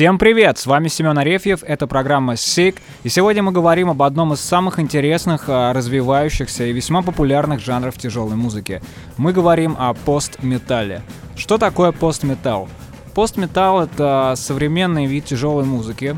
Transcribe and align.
Всем 0.00 0.16
привет! 0.16 0.56
С 0.56 0.64
вами 0.64 0.88
Семен 0.88 1.18
Арефьев, 1.18 1.62
это 1.62 1.86
программа 1.86 2.32
SICK, 2.32 2.76
и 3.02 3.10
сегодня 3.10 3.42
мы 3.42 3.52
говорим 3.52 3.90
об 3.90 4.02
одном 4.02 4.32
из 4.32 4.40
самых 4.40 4.78
интересных, 4.78 5.44
а, 5.48 5.74
развивающихся 5.74 6.64
и 6.64 6.72
весьма 6.72 7.02
популярных 7.02 7.60
жанров 7.60 7.98
тяжелой 7.98 8.34
музыки. 8.34 8.80
Мы 9.18 9.34
говорим 9.34 9.76
о 9.78 9.92
постметалле. 9.92 11.02
Что 11.36 11.58
такое 11.58 11.92
постметал? 11.92 12.66
Постметал— 13.14 13.82
это 13.82 14.32
современный 14.38 15.04
вид 15.04 15.26
тяжелой 15.26 15.66
музыки, 15.66 16.16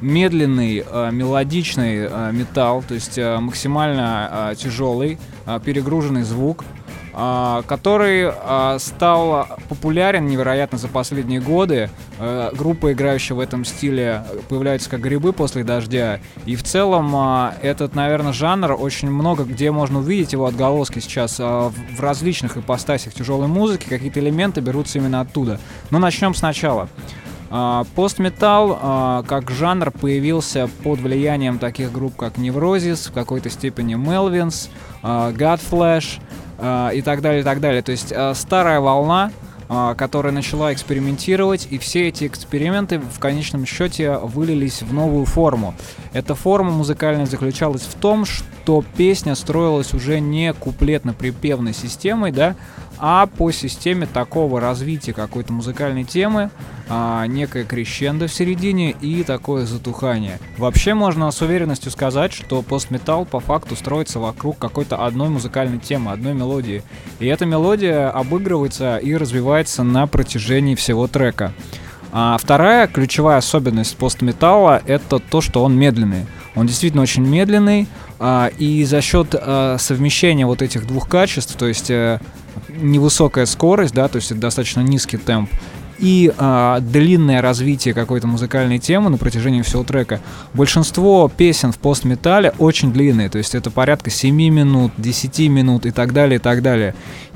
медленный, 0.00 0.84
э, 0.88 1.10
мелодичный 1.10 2.06
э, 2.08 2.30
металл, 2.30 2.84
то 2.86 2.94
есть 2.94 3.18
максимально 3.18 4.54
тяжелый, 4.56 5.18
перегруженный 5.64 6.22
звук— 6.22 6.64
а, 6.73 6.73
который 7.14 8.28
а, 8.28 8.78
стал 8.80 9.46
популярен 9.68 10.26
невероятно 10.26 10.78
за 10.78 10.88
последние 10.88 11.40
годы. 11.40 11.90
А, 12.18 12.52
группа, 12.52 12.92
играющая 12.92 13.36
в 13.36 13.40
этом 13.40 13.64
стиле, 13.64 14.24
появляется 14.48 14.90
как 14.90 15.00
грибы 15.00 15.32
после 15.32 15.62
дождя. 15.62 16.20
И 16.44 16.56
в 16.56 16.64
целом 16.64 17.14
этот, 17.62 17.94
наверное, 17.94 18.32
жанр 18.32 18.76
очень 18.78 19.10
много 19.10 19.44
где 19.44 19.70
можно 19.70 20.00
увидеть 20.00 20.32
его 20.32 20.46
отголоски 20.46 20.98
сейчас 20.98 21.38
в 21.38 21.72
различных 21.98 22.56
ипостасях 22.56 23.14
тяжелой 23.14 23.46
музыки. 23.46 23.88
Какие-то 23.88 24.20
элементы 24.20 24.60
берутся 24.60 24.98
именно 24.98 25.20
оттуда. 25.20 25.60
Но 25.90 25.98
начнем 25.98 26.34
сначала. 26.34 26.88
Постметал 27.94 29.22
как 29.28 29.50
жанр 29.50 29.92
появился 29.92 30.68
под 30.82 30.98
влиянием 30.98 31.58
таких 31.58 31.92
групп, 31.92 32.16
как 32.16 32.36
Неврозис, 32.36 33.06
в 33.06 33.12
какой-то 33.12 33.50
степени 33.50 33.94
Melvins, 33.94 34.68
Godflesh, 35.02 36.18
э, 36.18 36.43
и 36.58 37.02
так 37.02 37.20
далее, 37.20 37.40
и 37.40 37.44
так 37.44 37.60
далее. 37.60 37.82
То 37.82 37.92
есть 37.92 38.12
э, 38.14 38.34
старая 38.34 38.80
волна, 38.80 39.32
э, 39.68 39.94
которая 39.96 40.32
начала 40.32 40.72
экспериментировать, 40.72 41.68
и 41.70 41.78
все 41.78 42.08
эти 42.08 42.26
эксперименты 42.26 42.98
в 43.00 43.18
конечном 43.18 43.66
счете 43.66 44.18
вылились 44.18 44.82
в 44.82 44.92
новую 44.92 45.24
форму. 45.24 45.74
Эта 46.12 46.34
форма 46.34 46.70
музыкальная 46.70 47.26
заключалась 47.26 47.82
в 47.82 47.94
том, 47.94 48.24
что 48.24 48.84
песня 48.96 49.34
строилась 49.34 49.92
уже 49.94 50.20
не 50.20 50.52
куплетно-припевной 50.52 51.74
системой, 51.74 52.32
да, 52.32 52.56
а 53.06 53.26
по 53.26 53.52
системе 53.52 54.06
такого 54.10 54.62
развития 54.62 55.12
какой-то 55.12 55.52
музыкальной 55.52 56.04
темы, 56.04 56.48
а, 56.88 57.26
некое 57.26 57.64
крещендо 57.64 58.28
в 58.28 58.32
середине 58.32 58.92
и 58.92 59.22
такое 59.24 59.66
затухание. 59.66 60.38
Вообще 60.56 60.94
можно 60.94 61.30
с 61.30 61.42
уверенностью 61.42 61.92
сказать, 61.92 62.32
что 62.32 62.62
постметал 62.62 63.26
по 63.26 63.40
факту 63.40 63.76
строится 63.76 64.20
вокруг 64.20 64.56
какой-то 64.56 65.04
одной 65.04 65.28
музыкальной 65.28 65.80
темы, 65.80 66.12
одной 66.12 66.32
мелодии. 66.32 66.82
И 67.18 67.26
эта 67.26 67.44
мелодия 67.44 68.08
обыгрывается 68.08 68.96
и 68.96 69.14
развивается 69.14 69.82
на 69.82 70.06
протяжении 70.06 70.74
всего 70.74 71.06
трека. 71.06 71.52
А 72.10 72.38
вторая 72.40 72.86
ключевая 72.86 73.36
особенность 73.36 73.98
постметалла— 73.98 74.80
это 74.86 75.18
то, 75.18 75.42
что 75.42 75.62
он 75.62 75.76
медленный. 75.76 76.24
Он 76.56 76.66
действительно 76.66 77.02
очень 77.02 77.26
медленный, 77.26 77.86
а, 78.18 78.50
и 78.56 78.82
за 78.84 79.02
счет 79.02 79.34
а, 79.34 79.76
совмещения 79.78 80.46
вот 80.46 80.62
этих 80.62 80.86
двух 80.86 81.06
качеств, 81.06 81.54
то 81.56 81.66
есть 81.66 81.90
а, 81.90 82.20
невысокая 82.68 83.46
скорость, 83.46 83.94
да, 83.94 84.08
то 84.08 84.16
есть 84.16 84.30
это 84.30 84.40
достаточно 84.40 84.80
низкий 84.80 85.16
темп, 85.16 85.50
и 85.98 86.32
э, 86.36 86.78
длинное 86.80 87.40
развитие 87.40 87.94
какой-то 87.94 88.26
музыкальной 88.26 88.78
темы 88.78 89.10
на 89.10 89.18
протяжении 89.18 89.62
всего 89.62 89.84
трека. 89.84 90.20
Большинство 90.52 91.30
песен 91.34 91.72
в 91.72 91.78
постметале 91.78 92.52
очень 92.58 92.92
длинные, 92.92 93.28
то 93.28 93.38
есть 93.38 93.54
это 93.54 93.70
порядка 93.70 94.10
7 94.10 94.34
минут, 94.34 94.92
10 94.98 95.48
минут 95.48 95.86
и 95.86 95.90
так 95.90 96.12
далее, 96.12 96.36
и 96.36 96.40
так 96.40 96.62
далее. 96.62 96.94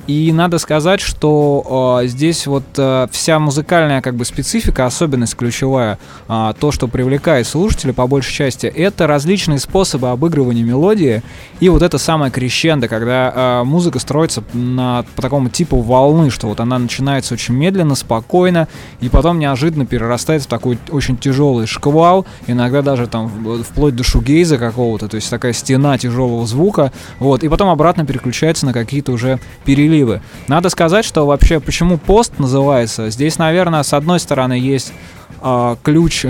И 0.08 0.32
надо 0.32 0.56
сказать, 0.58 1.02
что 1.02 2.00
э, 2.02 2.06
здесь 2.06 2.46
вот 2.46 2.64
э, 2.78 3.08
вся 3.12 3.38
музыкальная 3.38 4.00
как 4.00 4.14
бы 4.14 4.24
специфика, 4.24 4.86
особенность 4.86 5.36
ключевая, 5.36 5.98
э, 6.26 6.54
то, 6.58 6.72
что 6.72 6.88
привлекает 6.88 7.46
слушателя 7.46 7.92
по 7.92 8.06
большей 8.06 8.32
части, 8.32 8.64
это 8.64 9.06
различные 9.06 9.58
способы 9.58 10.08
обыгрывания 10.08 10.64
мелодии 10.64 11.22
и 11.60 11.68
вот 11.68 11.82
это 11.82 11.98
самое 11.98 12.32
крещендо, 12.32 12.88
когда 12.88 13.60
э, 13.60 13.64
музыка 13.64 13.98
строится 13.98 14.42
на, 14.54 15.04
по 15.14 15.20
такому 15.20 15.50
типу 15.50 15.76
волны, 15.76 16.30
что 16.30 16.46
вот 16.46 16.60
она 16.60 16.78
начинается 16.78 17.34
очень 17.34 17.52
медленно, 17.52 17.94
спокойно, 17.94 18.57
и 19.00 19.08
потом 19.08 19.38
неожиданно 19.38 19.86
перерастает 19.86 20.42
в 20.42 20.46
такой 20.46 20.78
очень 20.90 21.16
тяжелый 21.16 21.66
шквал, 21.66 22.26
иногда 22.46 22.82
даже 22.82 23.06
там 23.06 23.28
вплоть 23.62 23.94
до 23.94 24.02
шугейза 24.02 24.58
какого-то, 24.58 25.08
то 25.08 25.16
есть 25.16 25.30
такая 25.30 25.52
стена 25.52 25.98
тяжелого 25.98 26.46
звука, 26.46 26.92
вот, 27.20 27.44
и 27.44 27.48
потом 27.48 27.68
обратно 27.68 28.06
переключается 28.06 28.66
на 28.66 28.72
какие-то 28.72 29.12
уже 29.12 29.38
переливы. 29.64 30.22
Надо 30.48 30.70
сказать, 30.70 31.04
что 31.04 31.26
вообще 31.26 31.60
почему 31.60 31.98
пост 31.98 32.38
называется. 32.38 33.10
Здесь, 33.10 33.38
наверное, 33.38 33.82
с 33.82 33.92
одной 33.92 34.18
стороны 34.18 34.54
есть 34.54 34.92
э, 35.42 35.76
ключ 35.82 36.26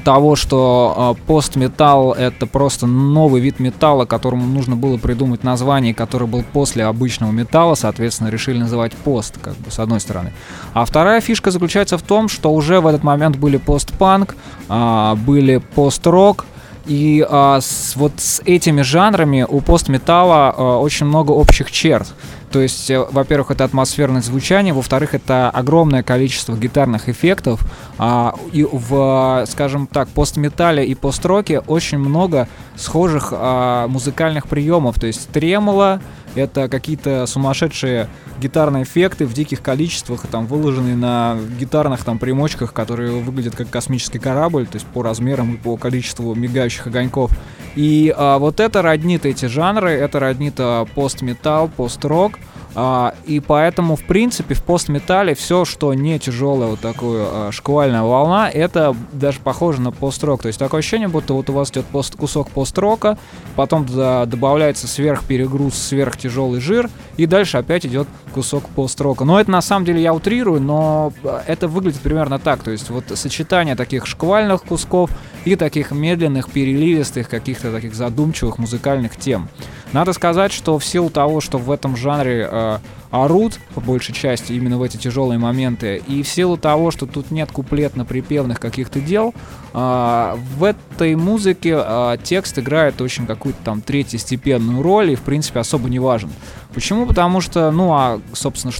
того, 0.00 0.36
что 0.36 1.16
э, 1.18 1.26
постметалл 1.26 2.12
это 2.12 2.46
просто 2.46 2.86
новый 2.86 3.40
вид 3.40 3.60
металла, 3.60 4.04
которому 4.04 4.46
нужно 4.46 4.76
было 4.76 4.96
придумать 4.96 5.44
название, 5.44 5.94
который 5.94 6.26
был 6.28 6.44
после 6.52 6.84
обычного 6.84 7.30
металла, 7.30 7.74
соответственно, 7.74 8.28
решили 8.28 8.58
называть 8.58 8.92
пост, 8.92 9.38
как 9.40 9.54
бы 9.56 9.70
с 9.70 9.78
одной 9.78 10.00
стороны. 10.00 10.32
А 10.74 10.84
вторая 10.84 11.20
фишка 11.20 11.50
заключается 11.50 11.98
в 11.98 12.02
том, 12.02 12.28
что 12.28 12.52
уже 12.52 12.80
в 12.80 12.86
этот 12.86 13.02
момент 13.02 13.36
были 13.36 13.56
постпанк, 13.56 14.36
э, 14.68 15.14
были 15.16 15.58
пост-рок, 15.58 16.46
и 16.86 17.24
а, 17.28 17.60
вот 17.94 18.12
с 18.16 18.42
этими 18.44 18.82
жанрами 18.82 19.46
у 19.48 19.60
постметалла 19.60 20.50
а, 20.56 20.78
очень 20.78 21.06
много 21.06 21.30
общих 21.30 21.70
черт. 21.70 22.12
То 22.50 22.60
есть, 22.60 22.90
э, 22.90 22.98
во-первых, 23.10 23.50
это 23.50 23.64
атмосферное 23.64 24.20
звучание, 24.20 24.74
во-вторых, 24.74 25.14
это 25.14 25.48
огромное 25.48 26.02
количество 26.02 26.56
гитарных 26.56 27.08
эффектов. 27.08 27.60
А, 28.04 28.34
и 28.52 28.64
в, 28.64 29.44
скажем 29.46 29.86
так, 29.86 30.08
постметале 30.08 30.84
и 30.84 30.96
построке 30.96 31.60
очень 31.60 31.98
много 31.98 32.48
схожих 32.74 33.28
а, 33.30 33.86
музыкальных 33.86 34.48
приемов. 34.48 34.98
То 34.98 35.06
есть 35.06 35.28
тремоло, 35.28 36.00
это 36.34 36.68
какие-то 36.68 37.26
сумасшедшие 37.26 38.08
гитарные 38.40 38.82
эффекты 38.82 39.24
в 39.24 39.32
диких 39.32 39.62
количествах, 39.62 40.26
там 40.26 40.46
выложенные 40.48 40.96
на 40.96 41.36
гитарных 41.60 42.02
там 42.02 42.18
примочках, 42.18 42.72
которые 42.72 43.12
выглядят 43.20 43.54
как 43.54 43.70
космический 43.70 44.18
корабль, 44.18 44.66
то 44.66 44.78
есть 44.78 44.86
по 44.88 45.04
размерам 45.04 45.54
и 45.54 45.56
по 45.56 45.76
количеству 45.76 46.34
мигающих 46.34 46.88
огоньков. 46.88 47.30
И 47.76 48.12
а, 48.16 48.38
вот 48.38 48.58
это 48.58 48.82
роднит 48.82 49.26
эти 49.26 49.46
жанры, 49.46 49.92
это 49.92 50.18
роднит 50.18 50.54
а, 50.58 50.86
постметал, 50.86 51.68
пост-рок. 51.68 52.32
А, 52.74 53.14
и 53.26 53.40
поэтому, 53.40 53.96
в 53.96 54.04
принципе, 54.04 54.54
в 54.54 54.62
постметале 54.62 55.34
все, 55.34 55.64
что 55.64 55.92
не 55.92 56.18
тяжелая 56.18 56.70
вот 56.70 56.80
такая 56.80 57.02
а, 57.02 57.48
шквальная 57.52 58.02
волна, 58.02 58.48
это 58.48 58.96
даже 59.12 59.40
похоже 59.40 59.80
на 59.80 59.92
пост-рок. 59.92 60.42
То 60.42 60.48
есть 60.48 60.58
такое 60.58 60.78
ощущение, 60.78 61.08
будто 61.08 61.34
вот 61.34 61.50
у 61.50 61.52
вас 61.52 61.70
идет 61.70 61.84
пост, 61.86 62.16
кусок 62.16 62.50
пост-рока, 62.50 63.18
потом 63.56 63.86
туда 63.86 64.24
добавляется 64.24 64.88
сверхперегруз, 64.88 65.74
сверхтяжелый 65.74 66.60
жир, 66.60 66.88
и 67.18 67.26
дальше 67.26 67.58
опять 67.58 67.84
идет 67.84 68.08
кусок 68.32 68.64
пост-рока. 68.70 69.24
Но 69.24 69.38
это 69.38 69.50
на 69.50 69.60
самом 69.60 69.84
деле 69.84 70.00
я 70.00 70.14
утрирую, 70.14 70.60
но 70.60 71.12
а, 71.24 71.42
это 71.46 71.68
выглядит 71.68 72.00
примерно 72.00 72.38
так. 72.38 72.62
То 72.62 72.70
есть 72.70 72.88
вот 72.88 73.04
сочетание 73.14 73.76
таких 73.76 74.06
шквальных 74.06 74.62
кусков 74.62 75.10
и 75.44 75.56
таких 75.56 75.90
медленных, 75.90 76.50
переливистых, 76.50 77.28
каких-то 77.28 77.70
таких 77.70 77.94
задумчивых 77.94 78.56
музыкальных 78.56 79.16
тем. 79.16 79.48
Надо 79.92 80.12
сказать, 80.14 80.52
что 80.52 80.78
в 80.78 80.84
силу 80.84 81.10
того, 81.10 81.40
что 81.40 81.58
в 81.58 81.70
этом 81.70 81.96
жанре 81.96 82.48
э, 82.50 82.78
орут, 83.10 83.58
по 83.74 83.80
большей 83.80 84.14
части, 84.14 84.52
именно 84.52 84.78
в 84.78 84.82
эти 84.82 84.96
тяжелые 84.96 85.38
моменты, 85.38 86.02
и 86.08 86.22
в 86.22 86.28
силу 86.28 86.56
того, 86.56 86.90
что 86.90 87.06
тут 87.06 87.30
нет 87.30 87.50
куплетно-припевных 87.52 88.58
каких-то 88.58 89.00
дел, 89.00 89.34
э, 89.74 90.36
в 90.56 90.64
этой 90.64 91.14
музыке 91.14 91.76
э, 91.76 92.16
текст 92.22 92.58
играет 92.58 93.02
очень 93.02 93.26
какую-то 93.26 93.58
там 93.64 93.82
третьестепенную 93.82 94.82
роль 94.82 95.10
и, 95.10 95.14
в 95.14 95.20
принципе, 95.20 95.60
особо 95.60 95.90
не 95.90 95.98
важен. 95.98 96.30
Почему? 96.72 97.04
Потому 97.04 97.42
что, 97.42 97.70
ну, 97.70 97.92
а, 97.92 98.20
собственно, 98.32 98.72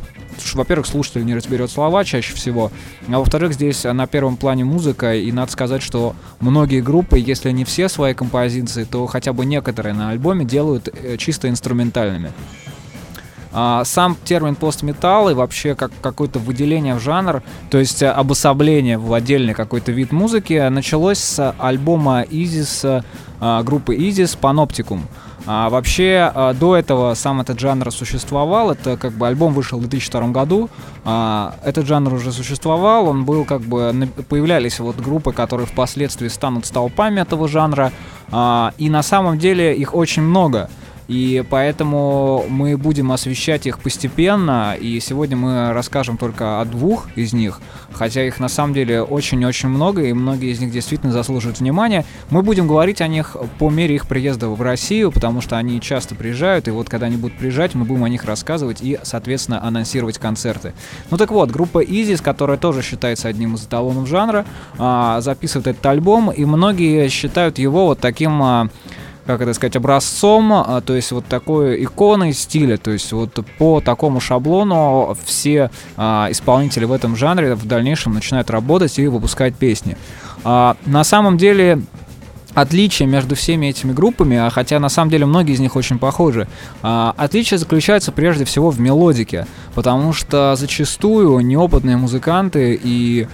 во-первых, 0.55 0.87
слушатель 0.87 1.25
не 1.25 1.35
разберет 1.35 1.71
слова 1.71 2.05
чаще 2.05 2.35
всего, 2.35 2.71
а 3.09 3.19
во-вторых, 3.19 3.55
здесь 3.55 3.85
на 3.85 4.07
первом 4.07 4.37
плане 4.37 4.65
музыка, 4.65 5.15
и 5.15 5.31
надо 5.33 5.53
сказать, 5.53 5.83
что 5.83 6.15
многие 6.41 6.81
группы, 6.81 7.19
если 7.19 7.51
не 7.51 7.65
все 7.65 7.89
свои 7.89 8.15
композиции, 8.15 8.85
то 8.85 9.07
хотя 9.07 9.33
бы 9.33 9.45
некоторые 9.45 9.95
на 9.95 10.11
альбоме 10.11 10.45
делают 10.45 10.89
э, 10.89 11.17
чисто 11.17 11.49
инструментальными. 11.49 12.33
А, 13.55 13.85
сам 13.85 14.17
термин 14.25 14.55
постметалл 14.55 15.29
и 15.29 15.35
вообще 15.35 15.75
как 15.75 15.93
какое-то 16.01 16.39
выделение 16.39 16.95
в 16.95 17.01
жанр, 17.01 17.43
то 17.71 17.79
есть 17.79 18.03
обособление 18.03 18.97
в 18.97 19.13
отдельный 19.13 19.53
какой-то 19.53 19.93
вид 19.93 20.11
музыки, 20.11 20.69
началось 20.69 21.19
с 21.19 21.55
альбома 21.59 22.23
Изис 22.23 22.85
а, 22.85 23.63
группы 23.63 23.95
Изис 23.95 24.39
Panopticum. 24.41 25.01
А 25.47 25.69
вообще, 25.71 26.31
а, 26.35 26.55
до 26.55 26.77
этого 26.77 27.15
сам 27.15 27.41
этот 27.41 27.59
жанр 27.59 27.91
существовал. 27.91 28.71
Это 28.71 28.97
как 28.97 29.13
бы 29.13 29.27
альбом 29.27 29.53
вышел 29.53 29.79
в 29.79 29.89
2002 29.89 30.29
году. 30.29 30.71
А, 31.05 31.55
этот 31.65 31.87
жанр 31.87 32.15
уже 32.15 32.33
существовал. 32.33 33.09
Он 33.09 33.25
был 33.25 33.45
как 33.45 33.63
бы... 33.63 34.09
Появлялись 34.29 34.79
вот 34.79 34.97
группы, 34.97 35.33
которые 35.33 35.67
впоследствии 35.67 36.29
станут 36.29 36.67
столпами 36.67 37.21
этого 37.21 37.49
жанра. 37.49 37.93
А, 38.31 38.73
и 38.79 38.89
на 38.89 39.03
самом 39.03 39.39
деле 39.39 39.75
их 39.75 39.95
очень 39.95 40.23
много. 40.23 40.71
И 41.13 41.45
поэтому 41.49 42.47
мы 42.49 42.79
будем 42.79 43.13
освещать 43.13 43.67
их 43.67 43.81
постепенно, 43.81 44.75
и 44.81 44.99
сегодня 44.99 45.37
мы 45.37 45.75
расскажем 45.75 46.17
только 46.17 46.63
о 46.63 46.65
двух 46.65 47.07
из 47.17 47.35
них, 47.35 47.61
хотя 47.93 48.25
их 48.27 48.41
на 48.41 48.49
самом 48.49 48.73
деле 48.73 49.03
очень-очень 49.03 49.69
много, 49.69 50.05
и 50.05 50.15
многие 50.15 50.51
из 50.51 50.61
них 50.61 50.73
действительно 50.73 51.13
заслуживают 51.13 51.61
внимания. 51.61 52.07
Мы 52.31 52.41
будем 52.41 52.67
говорить 52.67 53.03
о 53.03 53.09
них 53.09 53.37
по 53.59 53.69
мере 53.69 53.95
их 53.97 54.07
приезда 54.07 54.49
в 54.49 54.63
Россию, 54.63 55.13
потому 55.13 55.43
что 55.43 55.59
они 55.59 55.83
часто 55.83 56.15
приезжают, 56.15 56.67
и 56.67 56.71
вот 56.71 56.89
когда 56.89 57.09
они 57.09 57.19
будут 57.19 57.37
приезжать, 57.37 57.75
мы 57.75 57.85
будем 57.85 58.05
о 58.05 58.09
них 58.09 58.25
рассказывать 58.25 58.79
и, 58.81 58.99
соответственно, 59.03 59.63
анонсировать 59.63 60.17
концерты. 60.17 60.73
Ну 61.11 61.19
так 61.19 61.31
вот, 61.31 61.51
группа 61.51 61.85
Isis, 61.85 62.23
которая 62.23 62.57
тоже 62.57 62.81
считается 62.81 63.29
одним 63.29 63.57
из 63.57 63.67
эталонов 63.67 64.09
жанра, 64.09 64.47
а, 64.79 65.21
записывает 65.21 65.67
этот 65.67 65.85
альбом, 65.85 66.31
и 66.31 66.47
многие 66.47 67.07
считают 67.11 67.59
его 67.59 67.89
вот 67.89 67.99
таким 68.01 68.43
а, 68.43 68.69
как 69.27 69.41
это 69.41 69.55
сказать, 69.55 69.77
образцом, 69.77 70.53
а, 70.53 70.81
то 70.81 70.95
есть 70.95 71.13
вот 71.13 71.27
такой 71.27 71.83
иконой 71.83 72.33
стиля, 72.33 72.77
то 72.77 72.91
есть 72.91 73.13
вот 73.13 73.39
по 73.59 73.81
такому 73.81 74.21
шаблону 74.21 75.17
все 75.25 75.71
а, 75.97 76.29
исполнители 76.31 76.85
в 76.85 76.93
этом 76.93 77.17
жанре 77.17 77.55
в 77.55 77.67
дальнейшем 77.67 78.15
начинают 78.15 78.51
работать 78.51 78.99
и 78.99 79.07
выпускать 79.07 79.55
песни. 79.55 79.97
А, 80.45 80.77
на 80.87 81.05
самом 81.05 81.39
деле 81.39 81.83
отличие 82.55 83.09
между 83.09 83.35
всеми 83.35 83.67
этими 83.67 83.93
группами, 83.93 84.37
а 84.37 84.51
хотя 84.51 84.79
на 84.79 84.89
самом 84.89 85.11
деле 85.11 85.27
многие 85.27 85.55
из 85.55 85.61
них 85.61 85.77
очень 85.77 85.99
похожи, 85.99 86.49
а, 86.83 87.15
отличие 87.17 87.59
заключается 87.59 88.13
прежде 88.13 88.45
всего 88.45 88.71
в 88.71 88.81
мелодике, 88.81 89.47
потому 89.75 90.13
что 90.13 90.55
зачастую 90.57 91.41
неопытные 91.41 91.97
музыканты 91.97 92.79
и 92.83 93.29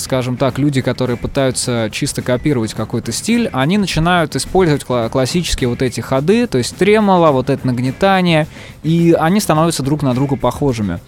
скажем 0.00 0.36
так, 0.36 0.58
люди, 0.58 0.80
которые 0.80 1.16
пытаются 1.16 1.88
чисто 1.92 2.20
копировать 2.20 2.74
какой-то 2.74 3.12
стиль, 3.12 3.48
они 3.52 3.78
начинают 3.78 4.34
использовать 4.34 4.84
классические 4.84 5.68
вот 5.68 5.82
эти 5.82 6.00
ходы, 6.00 6.46
то 6.46 6.58
есть 6.58 6.76
тремоло, 6.76 7.30
вот 7.30 7.48
это 7.48 7.66
нагнетание, 7.66 8.46
и 8.82 9.14
они 9.18 9.40
становятся 9.40 9.82
друг 9.82 10.02
на 10.02 10.14
друга 10.14 10.36
похожими 10.36 10.98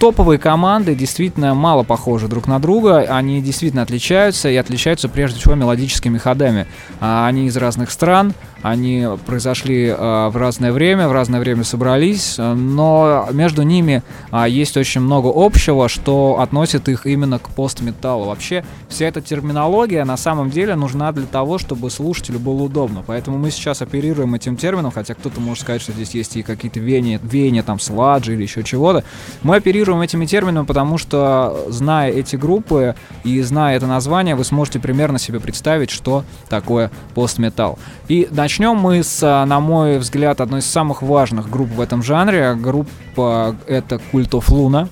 топовые 0.00 0.38
команды 0.38 0.94
действительно 0.94 1.54
мало 1.54 1.82
похожи 1.82 2.26
друг 2.26 2.48
на 2.48 2.58
друга, 2.58 3.00
они 3.00 3.42
действительно 3.42 3.82
отличаются 3.82 4.48
и 4.48 4.56
отличаются 4.56 5.10
прежде 5.10 5.38
всего 5.38 5.54
мелодическими 5.54 6.16
ходами. 6.16 6.66
А, 7.00 7.26
они 7.28 7.46
из 7.46 7.56
разных 7.56 7.90
стран, 7.90 8.32
они 8.62 9.06
произошли 9.26 9.86
э, 9.86 10.28
в 10.28 10.36
разное 10.36 10.72
время, 10.72 11.08
в 11.08 11.12
разное 11.12 11.40
время 11.40 11.64
собрались, 11.64 12.36
но 12.38 13.28
между 13.32 13.62
ними 13.62 14.02
э, 14.32 14.44
есть 14.48 14.76
очень 14.76 15.00
много 15.00 15.32
общего, 15.34 15.88
что 15.88 16.38
относит 16.40 16.88
их 16.88 17.06
именно 17.06 17.38
к 17.38 17.50
постметаллу. 17.50 18.26
Вообще, 18.26 18.64
вся 18.88 19.06
эта 19.06 19.20
терминология 19.20 20.04
на 20.04 20.16
самом 20.16 20.50
деле 20.50 20.74
нужна 20.74 21.12
для 21.12 21.26
того, 21.26 21.58
чтобы 21.58 21.90
слушателю 21.90 22.38
было 22.38 22.62
удобно. 22.62 23.02
Поэтому 23.06 23.38
мы 23.38 23.50
сейчас 23.50 23.82
оперируем 23.82 24.34
этим 24.34 24.56
термином, 24.56 24.90
хотя 24.90 25.14
кто-то 25.14 25.40
может 25.40 25.62
сказать, 25.62 25.82
что 25.82 25.92
здесь 25.92 26.10
есть 26.10 26.36
и 26.36 26.42
какие-то 26.42 26.80
веяния, 26.80 27.20
веяния 27.22 27.62
там 27.62 27.78
сладжи 27.80 28.34
или 28.34 28.42
еще 28.42 28.62
чего-то. 28.62 29.04
Мы 29.42 29.56
оперируем 29.56 30.00
этими 30.00 30.26
терминами, 30.26 30.66
потому 30.66 30.98
что, 30.98 31.64
зная 31.68 32.10
эти 32.10 32.36
группы 32.36 32.94
и 33.24 33.40
зная 33.42 33.76
это 33.76 33.86
название, 33.86 34.34
вы 34.34 34.44
сможете 34.44 34.80
примерно 34.80 35.18
себе 35.18 35.40
представить, 35.40 35.90
что 35.90 36.24
такое 36.48 36.90
постметалл. 37.14 37.78
И 38.08 38.28
начнем 38.50 38.74
мы 38.74 39.04
с, 39.04 39.20
а, 39.22 39.46
на 39.46 39.60
мой 39.60 39.98
взгляд, 39.98 40.40
одной 40.40 40.58
из 40.58 40.66
самых 40.66 41.02
важных 41.02 41.48
групп 41.48 41.68
в 41.70 41.80
этом 41.80 42.02
жанре. 42.02 42.56
Группа 42.56 43.54
это 43.68 44.00
Cult 44.12 44.30
of 44.30 44.48
Luna. 44.48 44.88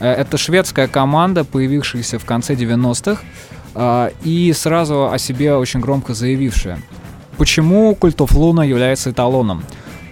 Э, 0.00 0.10
это 0.10 0.36
шведская 0.36 0.88
команда, 0.88 1.44
появившаяся 1.44 2.18
в 2.18 2.24
конце 2.24 2.54
90-х 2.54 3.22
а, 3.76 4.10
и 4.24 4.52
сразу 4.52 5.08
о 5.12 5.18
себе 5.18 5.54
очень 5.54 5.78
громко 5.78 6.14
заявившая. 6.14 6.80
Почему 7.36 7.92
Cult 7.92 8.16
of 8.16 8.32
Luna 8.32 8.66
является 8.66 9.12
эталоном? 9.12 9.62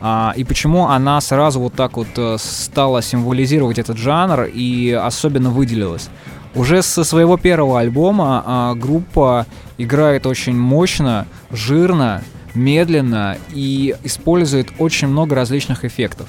А, 0.00 0.32
и 0.36 0.44
почему 0.44 0.86
она 0.86 1.20
сразу 1.20 1.58
вот 1.58 1.74
так 1.74 1.96
вот 1.96 2.16
э, 2.16 2.36
стала 2.38 3.02
символизировать 3.02 3.80
этот 3.80 3.96
жанр 3.96 4.44
и 4.44 4.92
особенно 4.92 5.50
выделилась? 5.50 6.10
Уже 6.54 6.80
со 6.80 7.02
своего 7.02 7.38
первого 7.38 7.80
альбома 7.80 8.76
группа 8.76 9.46
играет 9.78 10.24
очень 10.24 10.56
мощно, 10.56 11.26
жирно, 11.50 12.22
медленно 12.54 13.36
и 13.52 13.94
использует 14.02 14.68
очень 14.78 15.08
много 15.08 15.34
различных 15.34 15.84
эффектов. 15.84 16.28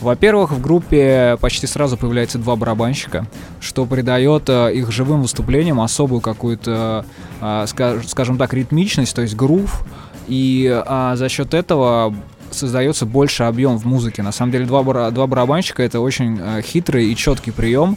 Во-первых, 0.00 0.52
в 0.52 0.60
группе 0.60 1.38
почти 1.40 1.66
сразу 1.66 1.96
появляется 1.96 2.38
два 2.38 2.54
барабанщика, 2.56 3.26
что 3.60 3.86
придает 3.86 4.44
э, 4.48 4.74
их 4.74 4.92
живым 4.92 5.22
выступлениям 5.22 5.80
особую 5.80 6.20
какую-то, 6.20 7.06
э, 7.40 7.64
скажем 8.06 8.36
так, 8.36 8.52
ритмичность, 8.52 9.14
то 9.14 9.22
есть 9.22 9.34
грув, 9.34 9.86
и 10.28 10.70
э, 10.86 11.12
за 11.16 11.28
счет 11.30 11.54
этого 11.54 12.14
создается 12.50 13.06
больше 13.06 13.44
объем 13.44 13.78
в 13.78 13.86
музыке. 13.86 14.22
На 14.22 14.32
самом 14.32 14.52
деле 14.52 14.66
два, 14.66 14.82
бара, 14.82 15.10
два 15.10 15.26
барабанщика 15.26 15.82
это 15.82 16.00
очень 16.00 16.38
э, 16.40 16.62
хитрый 16.62 17.10
и 17.10 17.16
четкий 17.16 17.50
прием, 17.50 17.96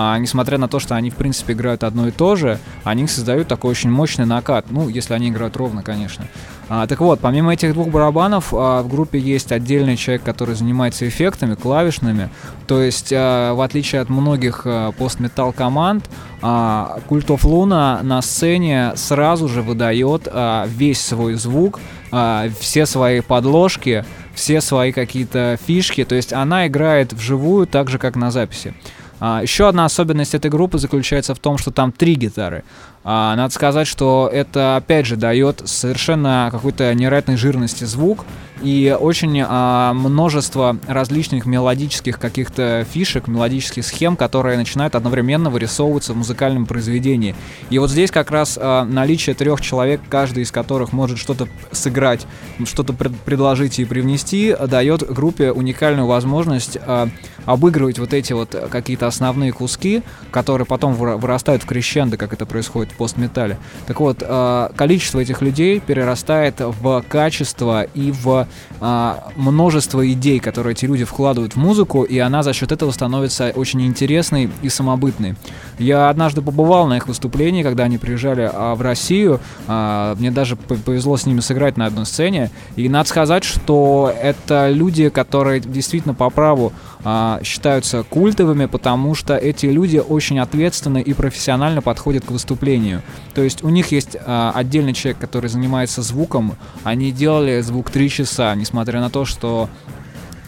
а, 0.00 0.16
несмотря 0.16 0.58
на 0.58 0.68
то, 0.68 0.78
что 0.78 0.94
они, 0.94 1.10
в 1.10 1.16
принципе, 1.16 1.54
играют 1.54 1.82
одно 1.82 2.06
и 2.06 2.12
то 2.12 2.36
же, 2.36 2.60
они 2.84 3.08
создают 3.08 3.48
такой 3.48 3.72
очень 3.72 3.90
мощный 3.90 4.26
накат. 4.26 4.66
Ну, 4.70 4.88
если 4.88 5.12
они 5.12 5.28
играют 5.28 5.56
ровно, 5.56 5.82
конечно. 5.82 6.28
А, 6.68 6.86
так 6.86 7.00
вот, 7.00 7.18
помимо 7.18 7.52
этих 7.52 7.72
двух 7.72 7.88
барабанов, 7.88 8.54
а, 8.54 8.82
в 8.82 8.88
группе 8.88 9.18
есть 9.18 9.50
отдельный 9.50 9.96
человек, 9.96 10.22
который 10.22 10.54
занимается 10.54 11.08
эффектами, 11.08 11.56
клавишными. 11.56 12.30
То 12.68 12.80
есть, 12.80 13.12
а, 13.12 13.54
в 13.54 13.60
отличие 13.60 14.00
от 14.00 14.08
многих 14.08 14.62
а, 14.66 14.92
постметал 14.92 15.52
команд, 15.52 16.08
а, 16.42 17.00
of 17.08 17.40
Luna 17.42 18.00
на 18.04 18.22
сцене 18.22 18.92
сразу 18.94 19.48
же 19.48 19.62
выдает 19.62 20.28
а, 20.30 20.68
весь 20.68 21.00
свой 21.00 21.34
звук, 21.34 21.80
а, 22.12 22.48
все 22.60 22.86
свои 22.86 23.20
подложки, 23.20 24.04
все 24.32 24.60
свои 24.60 24.92
какие-то 24.92 25.58
фишки. 25.66 26.04
То 26.04 26.14
есть 26.14 26.32
она 26.32 26.68
играет 26.68 27.12
вживую 27.12 27.66
так 27.66 27.90
же, 27.90 27.98
как 27.98 28.14
на 28.14 28.30
записи. 28.30 28.74
А, 29.20 29.42
еще 29.42 29.68
одна 29.68 29.84
особенность 29.84 30.34
этой 30.34 30.50
группы 30.50 30.78
заключается 30.78 31.34
в 31.34 31.38
том, 31.38 31.58
что 31.58 31.70
там 31.70 31.92
три 31.92 32.14
гитары. 32.14 32.62
А, 33.04 33.34
надо 33.36 33.52
сказать, 33.54 33.86
что 33.86 34.28
это, 34.32 34.76
опять 34.76 35.06
же, 35.06 35.16
дает 35.16 35.62
совершенно 35.64 36.48
какой-то 36.50 36.92
невероятной 36.94 37.36
жирности 37.36 37.84
звук 37.84 38.24
и 38.62 38.96
очень 38.98 39.42
а, 39.46 39.92
множество 39.94 40.76
различных 40.86 41.46
мелодических 41.46 42.18
каких-то 42.18 42.84
фишек, 42.90 43.28
мелодических 43.28 43.84
схем, 43.84 44.16
которые 44.16 44.56
начинают 44.56 44.94
одновременно 44.94 45.48
вырисовываться 45.50 46.12
в 46.12 46.16
музыкальном 46.16 46.66
произведении. 46.66 47.34
И 47.70 47.78
вот 47.78 47.90
здесь 47.90 48.10
как 48.10 48.30
раз 48.30 48.58
а, 48.60 48.84
наличие 48.84 49.34
трех 49.34 49.60
человек, 49.60 50.00
каждый 50.08 50.42
из 50.42 50.50
которых 50.50 50.92
может 50.92 51.18
что-то 51.18 51.48
сыграть, 51.70 52.26
что-то 52.64 52.92
пред 52.92 53.16
предложить 53.20 53.78
и 53.78 53.84
привнести, 53.84 54.56
дает 54.66 55.08
группе 55.08 55.52
уникальную 55.52 56.06
возможность 56.06 56.78
а, 56.84 57.08
обыгрывать 57.46 57.98
вот 57.98 58.12
эти 58.12 58.32
вот 58.32 58.54
какие-то 58.70 59.06
основные 59.06 59.52
куски, 59.52 60.02
которые 60.30 60.66
потом 60.66 60.94
вырастают 60.94 61.62
в 61.62 61.66
крещендо, 61.66 62.16
как 62.16 62.32
это 62.32 62.44
происходит 62.44 62.87
в 62.92 62.96
постметалле. 62.96 63.58
Так 63.86 64.00
вот, 64.00 64.22
а, 64.22 64.70
количество 64.76 65.20
этих 65.20 65.42
людей 65.42 65.80
перерастает 65.80 66.56
в 66.60 67.04
качество 67.08 67.82
и 67.82 68.10
в 68.10 68.46
а, 68.80 69.30
множество 69.36 70.10
идей, 70.10 70.40
которые 70.40 70.72
эти 70.72 70.84
люди 70.84 71.04
вкладывают 71.04 71.54
в 71.54 71.56
музыку, 71.56 72.02
и 72.02 72.18
она 72.18 72.42
за 72.42 72.52
счет 72.52 72.72
этого 72.72 72.90
становится 72.90 73.52
очень 73.54 73.82
интересной 73.86 74.50
и 74.62 74.68
самобытной. 74.68 75.36
Я 75.78 76.08
однажды 76.08 76.42
побывал 76.42 76.86
на 76.86 76.96
их 76.96 77.08
выступлении, 77.08 77.62
когда 77.62 77.84
они 77.84 77.98
приезжали 77.98 78.50
а, 78.52 78.74
в 78.74 78.82
Россию. 78.82 79.40
Мне 79.66 80.30
даже 80.30 80.56
повезло 80.56 81.16
с 81.16 81.26
ними 81.26 81.40
сыграть 81.40 81.76
на 81.76 81.86
одной 81.86 82.06
сцене. 82.06 82.50
И 82.76 82.88
надо 82.88 83.08
сказать, 83.08 83.44
что 83.44 84.12
это 84.20 84.70
люди, 84.70 85.08
которые 85.08 85.60
действительно 85.60 86.14
по 86.14 86.30
праву 86.30 86.72
а, 87.04 87.40
считаются 87.42 88.02
культовыми, 88.02 88.66
потому 88.66 89.14
что 89.14 89.36
эти 89.36 89.66
люди 89.66 89.98
очень 89.98 90.38
ответственно 90.40 90.98
и 90.98 91.12
профессионально 91.12 91.82
подходят 91.82 92.24
к 92.24 92.30
выступлению. 92.30 93.02
То 93.34 93.42
есть 93.42 93.62
у 93.62 93.68
них 93.68 93.92
есть 93.92 94.16
а, 94.20 94.52
отдельный 94.54 94.92
человек, 94.92 95.18
который 95.20 95.48
занимается 95.48 96.02
звуком. 96.02 96.56
Они 96.84 97.12
делали 97.12 97.60
звук 97.60 97.90
три 97.90 98.10
часа, 98.10 98.54
несмотря 98.54 99.00
на 99.00 99.10
то, 99.10 99.24
что 99.24 99.68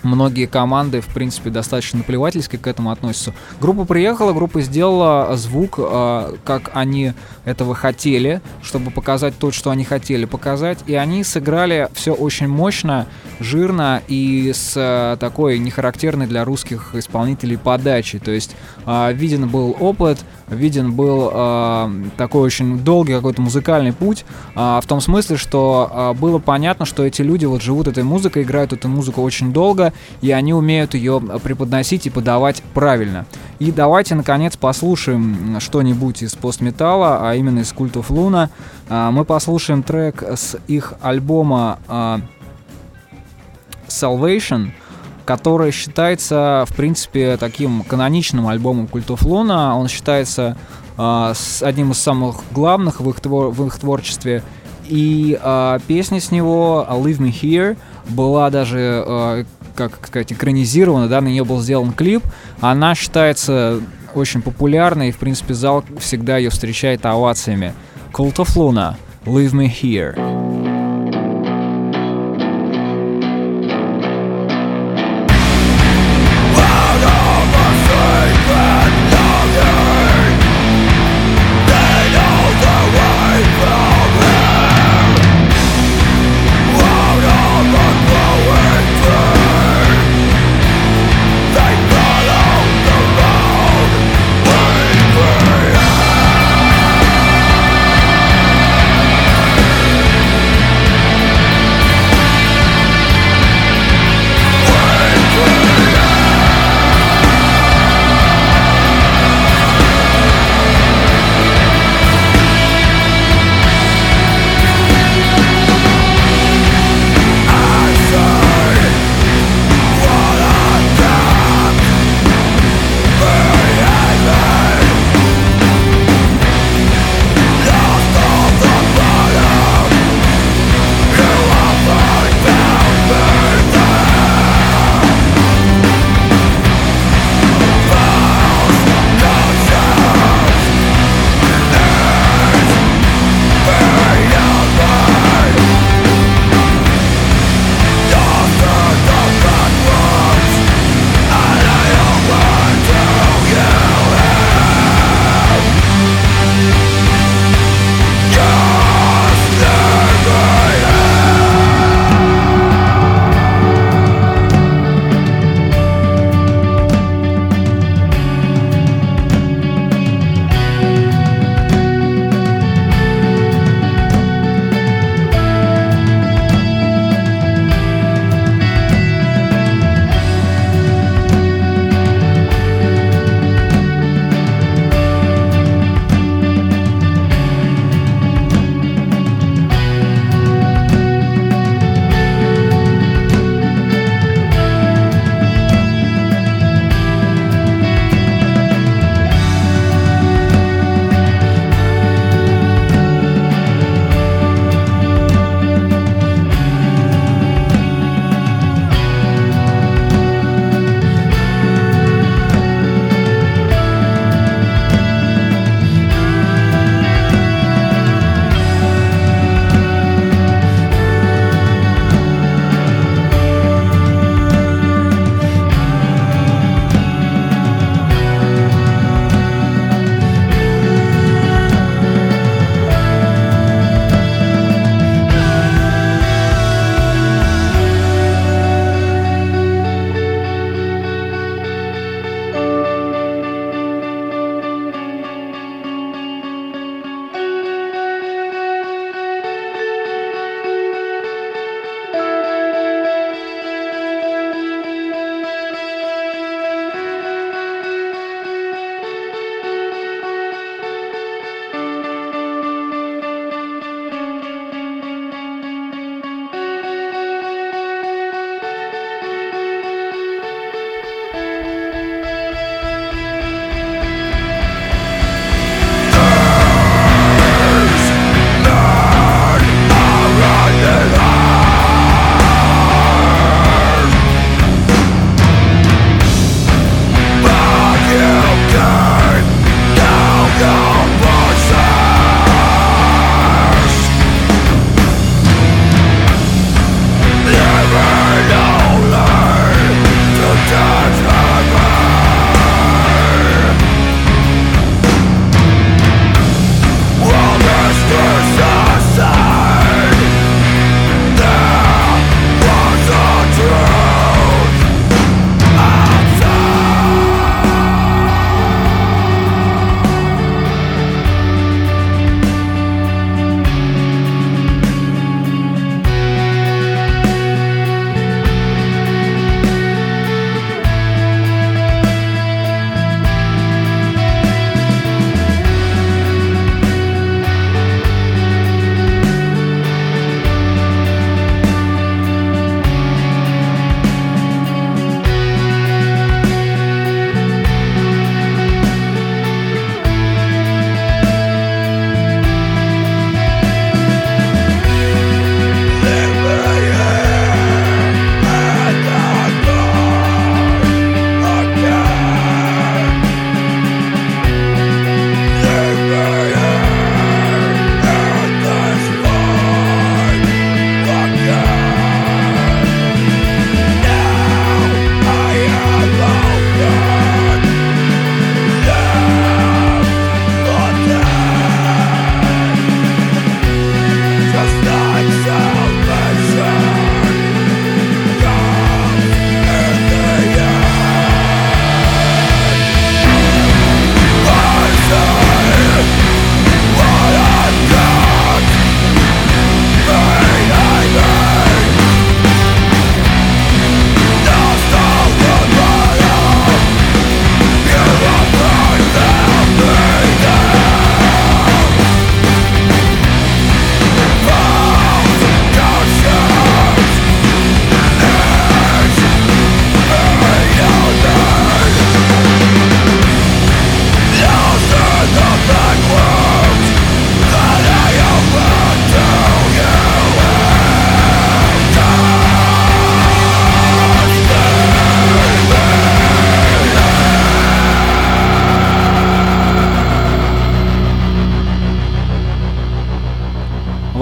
многие 0.02 0.46
команды, 0.46 1.00
в 1.00 1.06
принципе, 1.06 1.50
достаточно 1.50 1.98
наплевательски 1.98 2.56
к 2.56 2.66
этому 2.66 2.90
относятся. 2.90 3.34
Группа 3.60 3.84
приехала, 3.84 4.32
группа 4.32 4.60
сделала 4.60 5.36
звук, 5.36 5.74
э, 5.78 6.34
как 6.44 6.70
они 6.74 7.12
этого 7.44 7.74
хотели, 7.74 8.40
чтобы 8.62 8.90
показать 8.90 9.36
то, 9.38 9.50
что 9.50 9.70
они 9.70 9.84
хотели 9.84 10.24
показать. 10.24 10.78
И 10.86 10.94
они 10.94 11.24
сыграли 11.24 11.88
все 11.94 12.12
очень 12.12 12.48
мощно, 12.48 13.06
жирно 13.40 14.02
и 14.08 14.52
с 14.54 14.74
э, 14.76 15.16
такой 15.18 15.58
нехарактерной 15.58 16.26
для 16.26 16.44
русских 16.44 16.94
исполнителей 16.94 17.58
подачи. 17.58 18.18
То 18.18 18.30
есть 18.30 18.56
э, 18.86 19.12
виден 19.12 19.48
был 19.48 19.76
опыт, 19.78 20.18
виден 20.50 20.92
был 20.92 21.30
э, 21.32 21.92
такой 22.16 22.42
очень 22.42 22.78
долгий 22.78 23.14
какой-то 23.14 23.40
музыкальный 23.40 23.92
путь, 23.92 24.24
э, 24.54 24.80
в 24.82 24.86
том 24.86 25.00
смысле, 25.00 25.36
что 25.36 25.90
э, 25.92 26.18
было 26.18 26.38
понятно, 26.38 26.84
что 26.84 27.04
эти 27.04 27.22
люди 27.22 27.44
вот 27.46 27.62
живут 27.62 27.88
этой 27.88 28.02
музыкой, 28.02 28.42
играют 28.42 28.72
эту 28.72 28.88
музыку 28.88 29.22
очень 29.22 29.52
долго, 29.52 29.92
и 30.20 30.30
они 30.30 30.52
умеют 30.52 30.94
ее 30.94 31.20
преподносить 31.42 32.06
и 32.06 32.10
подавать 32.10 32.62
правильно. 32.74 33.26
И 33.58 33.72
давайте, 33.72 34.14
наконец, 34.14 34.56
послушаем 34.56 35.58
что-нибудь 35.60 36.22
из 36.22 36.34
постметалла, 36.34 37.28
а 37.28 37.34
именно 37.34 37.60
из 37.60 37.72
of 37.72 38.08
Luna. 38.08 38.48
Э, 38.88 39.10
мы 39.10 39.24
послушаем 39.24 39.82
трек 39.82 40.22
с 40.22 40.56
их 40.66 40.94
альбома 41.00 41.78
э, 41.88 42.18
Salvation, 43.88 44.70
который 45.30 45.70
считается, 45.70 46.64
в 46.68 46.74
принципе, 46.74 47.36
таким 47.36 47.84
каноничным 47.84 48.48
альбомом 48.48 48.88
Культов 48.88 49.22
Луна. 49.22 49.78
Он 49.78 49.86
считается 49.86 50.56
э, 50.98 51.32
одним 51.60 51.92
из 51.92 51.98
самых 51.98 52.38
главных 52.50 53.00
в 53.00 53.08
их, 53.08 53.20
твор- 53.20 53.52
в 53.52 53.64
их 53.64 53.78
творчестве. 53.78 54.42
И 54.88 55.38
э, 55.40 55.78
песня 55.86 56.20
с 56.20 56.32
него 56.32 56.84
«Leave 56.90 57.18
Me 57.18 57.30
Here» 57.30 57.78
была 58.08 58.50
даже, 58.50 59.04
э, 59.06 59.44
как 59.76 60.04
сказать, 60.04 60.32
экранизирована, 60.32 61.06
да, 61.06 61.20
на 61.20 61.28
нее 61.28 61.44
был 61.44 61.60
сделан 61.60 61.92
клип. 61.92 62.24
Она 62.60 62.96
считается 62.96 63.80
очень 64.16 64.42
популярной, 64.42 65.10
и, 65.10 65.12
в 65.12 65.18
принципе, 65.18 65.54
зал 65.54 65.84
всегда 66.00 66.38
ее 66.38 66.50
встречает 66.50 67.06
овациями. 67.06 67.72
Cult 68.12 68.34
of 68.38 68.56
Luna, 68.56 68.96
Leave 69.26 69.52
Me 69.52 69.70
Here. 69.70 70.39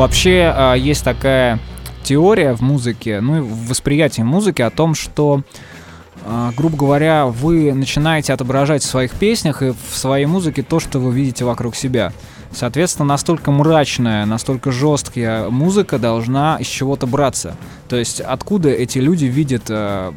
Вообще 0.08 0.50
а, 0.56 0.72
есть 0.72 1.04
такая 1.04 1.58
теория 2.02 2.54
в 2.54 2.62
музыке, 2.62 3.20
ну 3.20 3.36
и 3.36 3.40
в 3.40 3.68
восприятии 3.68 4.22
музыки 4.22 4.62
о 4.62 4.70
том, 4.70 4.94
что 4.94 5.42
а, 6.24 6.50
грубо 6.56 6.78
говоря, 6.78 7.26
вы 7.26 7.74
начинаете 7.74 8.32
отображать 8.32 8.82
в 8.82 8.86
своих 8.86 9.12
песнях 9.12 9.62
и 9.62 9.72
в 9.72 9.94
своей 9.94 10.24
музыке 10.24 10.62
то, 10.62 10.80
что 10.80 10.98
вы 10.98 11.12
видите 11.12 11.44
вокруг 11.44 11.76
себя. 11.76 12.14
Соответственно, 12.52 13.06
настолько 13.06 13.50
мрачная, 13.50 14.24
настолько 14.24 14.72
жесткая 14.72 15.50
музыка 15.50 15.98
должна 15.98 16.56
из 16.56 16.66
чего-то 16.66 17.06
браться. 17.06 17.56
То 17.88 17.96
есть 17.96 18.20
откуда 18.20 18.70
эти 18.70 18.98
люди 18.98 19.26
видят 19.26 19.64
э, 19.68 20.12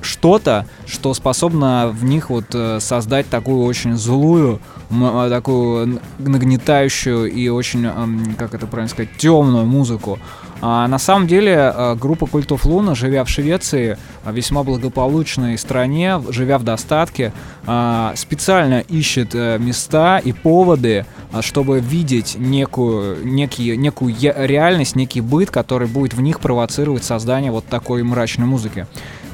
что-то, 0.00 0.66
что 0.86 1.14
способно 1.14 1.88
в 1.92 2.04
них 2.04 2.30
вот 2.30 2.46
э, 2.54 2.80
создать 2.80 3.28
такую 3.28 3.64
очень 3.64 3.96
злую, 3.96 4.60
э, 4.90 5.26
такую 5.30 6.00
нагнетающую 6.18 7.30
и 7.30 7.48
очень, 7.48 7.86
э, 7.86 8.34
как 8.38 8.54
это 8.54 8.66
правильно 8.66 8.90
сказать, 8.90 9.16
темную 9.18 9.66
музыку. 9.66 10.18
А 10.66 10.88
на 10.88 10.98
самом 10.98 11.26
деле 11.26 11.52
э, 11.52 11.94
группа 11.94 12.24
Культов 12.24 12.64
Луна, 12.64 12.94
живя 12.94 13.24
в 13.24 13.28
Швеции, 13.28 13.98
э, 14.24 14.32
весьма 14.32 14.62
благополучной 14.62 15.58
стране, 15.58 16.22
живя 16.30 16.56
в 16.56 16.62
достатке, 16.62 17.34
э, 17.66 18.12
специально 18.16 18.80
ищет 18.80 19.34
места 19.34 20.16
и 20.16 20.32
поводы, 20.32 21.04
чтобы 21.42 21.80
видеть 21.80 22.36
некую, 22.38 23.26
некие, 23.26 23.76
некую 23.76 24.16
реальность, 24.18 24.96
некий 24.96 25.20
быт, 25.20 25.50
который 25.50 25.86
будет 25.86 26.14
в 26.14 26.22
них 26.22 26.40
провоцировать 26.40 27.04
создание 27.04 27.52
вот 27.52 27.66
такой 27.66 28.02
мрачной 28.02 28.46
музыки. 28.46 28.86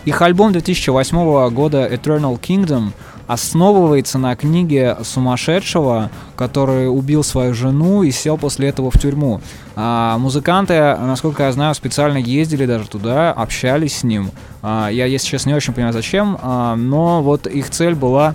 Их 0.07 0.23
альбом 0.23 0.51
2008 0.51 1.51
года 1.51 1.87
Eternal 1.87 2.41
Kingdom 2.41 2.91
основывается 3.31 4.19
на 4.19 4.35
книге 4.35 4.97
сумасшедшего, 5.05 6.11
который 6.35 6.89
убил 6.89 7.23
свою 7.23 7.55
жену 7.55 8.03
и 8.03 8.11
сел 8.11 8.37
после 8.37 8.69
этого 8.69 8.91
в 8.91 8.99
тюрьму. 8.99 9.41
А 9.77 10.19
музыканты, 10.19 10.75
насколько 10.97 11.45
я 11.45 11.53
знаю, 11.53 11.77
специально 11.77 12.19
ездили 12.19 12.67
даже 12.67 12.89
туда, 12.89 13.33
общались 13.33 13.99
с 13.99 14.03
ним. 14.03 14.33
А, 14.63 14.89
я, 14.89 15.07
если 15.07 15.29
честно, 15.29 15.51
не 15.51 15.55
очень 15.55 15.73
понимаю, 15.73 15.93
зачем, 15.93 16.39
а, 16.43 16.75
но 16.75 17.23
вот 17.23 17.47
их 17.47 17.71
цель 17.71 17.95
была 17.95 18.35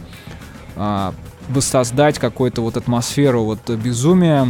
а, 0.77 1.13
воссоздать 1.49 2.17
какую-то 2.17 2.61
вот 2.61 2.77
атмосферу 2.77 3.43
вот 3.43 3.69
безумия, 3.69 4.47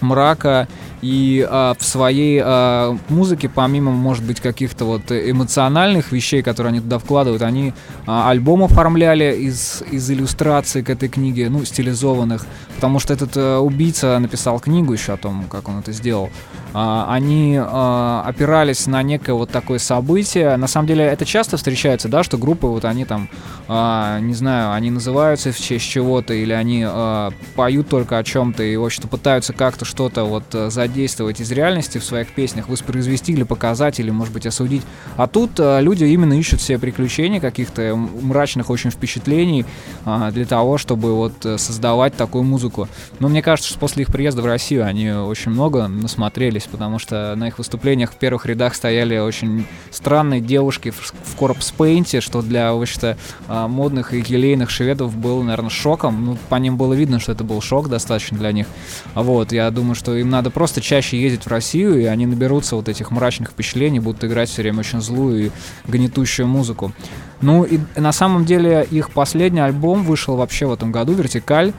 мрака 0.00 0.66
и 1.02 1.46
а, 1.48 1.74
в 1.78 1.84
своей 1.84 2.40
а, 2.42 2.96
музыке, 3.08 3.48
помимо, 3.48 3.90
может 3.90 4.24
быть, 4.24 4.40
каких-то 4.40 4.84
вот 4.84 5.10
эмоциональных 5.10 6.12
вещей, 6.12 6.42
которые 6.42 6.70
они 6.70 6.80
туда 6.80 6.98
вкладывают, 6.98 7.42
они 7.42 7.72
а, 8.06 8.30
альбом 8.30 8.64
оформляли 8.64 9.36
из, 9.36 9.82
из 9.90 10.10
иллюстраций 10.10 10.82
к 10.82 10.90
этой 10.90 11.08
книге, 11.08 11.48
ну, 11.48 11.64
стилизованных, 11.64 12.46
потому 12.76 12.98
что 12.98 13.14
этот 13.14 13.32
а, 13.36 13.60
убийца 13.60 14.18
написал 14.18 14.60
книгу 14.60 14.92
еще 14.92 15.14
о 15.14 15.16
том, 15.16 15.44
как 15.48 15.68
он 15.68 15.78
это 15.78 15.92
сделал. 15.92 16.30
А, 16.72 17.06
они 17.12 17.58
а, 17.60 18.22
опирались 18.26 18.86
на 18.86 19.02
некое 19.02 19.32
вот 19.32 19.50
такое 19.50 19.78
событие. 19.78 20.56
На 20.56 20.66
самом 20.66 20.86
деле 20.86 21.04
это 21.04 21.24
часто 21.24 21.56
встречается, 21.56 22.08
да, 22.08 22.22
что 22.22 22.38
группы 22.38 22.66
вот 22.66 22.84
они 22.84 23.04
там, 23.04 23.28
а, 23.68 24.20
не 24.20 24.34
знаю, 24.34 24.72
они 24.72 24.90
называются 24.90 25.52
в 25.52 25.58
честь 25.58 25.88
чего-то 25.88 26.34
или 26.34 26.52
они 26.52 26.84
а, 26.86 27.30
поют 27.56 27.88
только 27.88 28.18
о 28.18 28.24
чем-то 28.24 28.62
и, 28.62 28.76
в 28.76 28.84
общем-то, 28.84 29.08
пытаются 29.08 29.52
как-то 29.52 29.84
что-то 29.84 30.24
вот 30.24 30.44
задействовать 30.50 30.89
из 30.98 31.50
реальности 31.50 31.98
в 31.98 32.04
своих 32.04 32.32
песнях, 32.32 32.68
воспроизвести 32.68 33.32
или 33.32 33.42
показать, 33.42 34.00
или, 34.00 34.10
может 34.10 34.34
быть, 34.34 34.46
осудить. 34.46 34.82
А 35.16 35.26
тут 35.26 35.52
а, 35.58 35.80
люди 35.80 36.04
именно 36.04 36.38
ищут 36.38 36.60
себе 36.60 36.78
приключения, 36.78 37.40
каких-то 37.40 37.96
мрачных 37.96 38.70
очень 38.70 38.90
впечатлений 38.90 39.64
а, 40.04 40.30
для 40.30 40.44
того, 40.44 40.76
чтобы 40.78 41.14
вот 41.14 41.34
создавать 41.56 42.16
такую 42.16 42.44
музыку. 42.44 42.88
Но 43.18 43.28
мне 43.28 43.42
кажется, 43.42 43.70
что 43.70 43.80
после 43.80 44.02
их 44.02 44.12
приезда 44.12 44.42
в 44.42 44.46
Россию 44.46 44.84
они 44.84 45.10
очень 45.10 45.52
много 45.52 45.88
насмотрели 45.88 46.50
нравились, 46.50 46.66
потому 46.66 46.98
что 46.98 47.34
на 47.36 47.48
их 47.48 47.58
выступлениях 47.58 48.12
в 48.12 48.16
первых 48.16 48.46
рядах 48.46 48.74
стояли 48.74 49.18
очень 49.18 49.66
странные 49.90 50.40
девушки 50.40 50.90
в, 50.90 51.12
в 51.24 51.36
корпс-пейнте, 51.36 52.20
что 52.20 52.42
для, 52.42 52.72
в 52.72 52.80
общем-то, 52.80 53.16
а, 53.48 53.68
модных 53.68 54.12
и 54.12 54.18
елейных 54.18 54.70
шведов 54.70 55.16
был, 55.16 55.42
наверное, 55.42 55.70
шоком. 55.70 56.24
Ну, 56.24 56.38
по 56.48 56.56
ним 56.56 56.76
было 56.76 56.94
видно, 56.94 57.20
что 57.20 57.32
это 57.32 57.44
был 57.44 57.60
шок 57.60 57.88
достаточно 57.88 58.38
для 58.38 58.52
них. 58.52 58.66
Вот, 59.14 59.52
я 59.52 59.70
думаю, 59.70 59.94
что 59.94 60.16
им 60.16 60.30
надо 60.30 60.50
просто 60.50 60.79
чаще 60.80 61.20
ездить 61.20 61.44
в 61.44 61.48
Россию, 61.48 62.00
и 62.00 62.04
они 62.04 62.26
наберутся 62.26 62.76
вот 62.76 62.88
этих 62.88 63.10
мрачных 63.10 63.50
впечатлений, 63.50 64.00
будут 64.00 64.24
играть 64.24 64.48
все 64.48 64.62
время 64.62 64.80
очень 64.80 65.00
злую 65.00 65.46
и 65.46 65.50
гнетущую 65.86 66.46
музыку. 66.46 66.92
Ну 67.40 67.64
и 67.64 67.78
на 67.96 68.12
самом 68.12 68.44
деле 68.44 68.86
их 68.90 69.10
последний 69.10 69.60
альбом 69.60 70.04
вышел 70.04 70.36
вообще 70.36 70.66
в 70.66 70.72
этом 70.72 70.92
году, 70.92 71.12
«Вертикаль», 71.12 71.72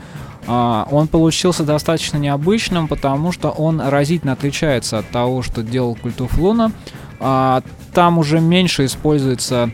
а, 0.46 0.88
он 0.90 1.06
получился 1.08 1.62
достаточно 1.62 2.16
необычным, 2.16 2.88
потому 2.88 3.32
что 3.32 3.50
он 3.50 3.80
разительно 3.80 4.32
отличается 4.32 4.98
от 4.98 5.08
того, 5.10 5.42
что 5.42 5.62
делал 5.62 5.94
Культов 5.94 6.36
Луна. 6.36 6.72
А, 7.20 7.62
там 7.94 8.18
уже 8.18 8.40
меньше 8.40 8.84
используется 8.86 9.70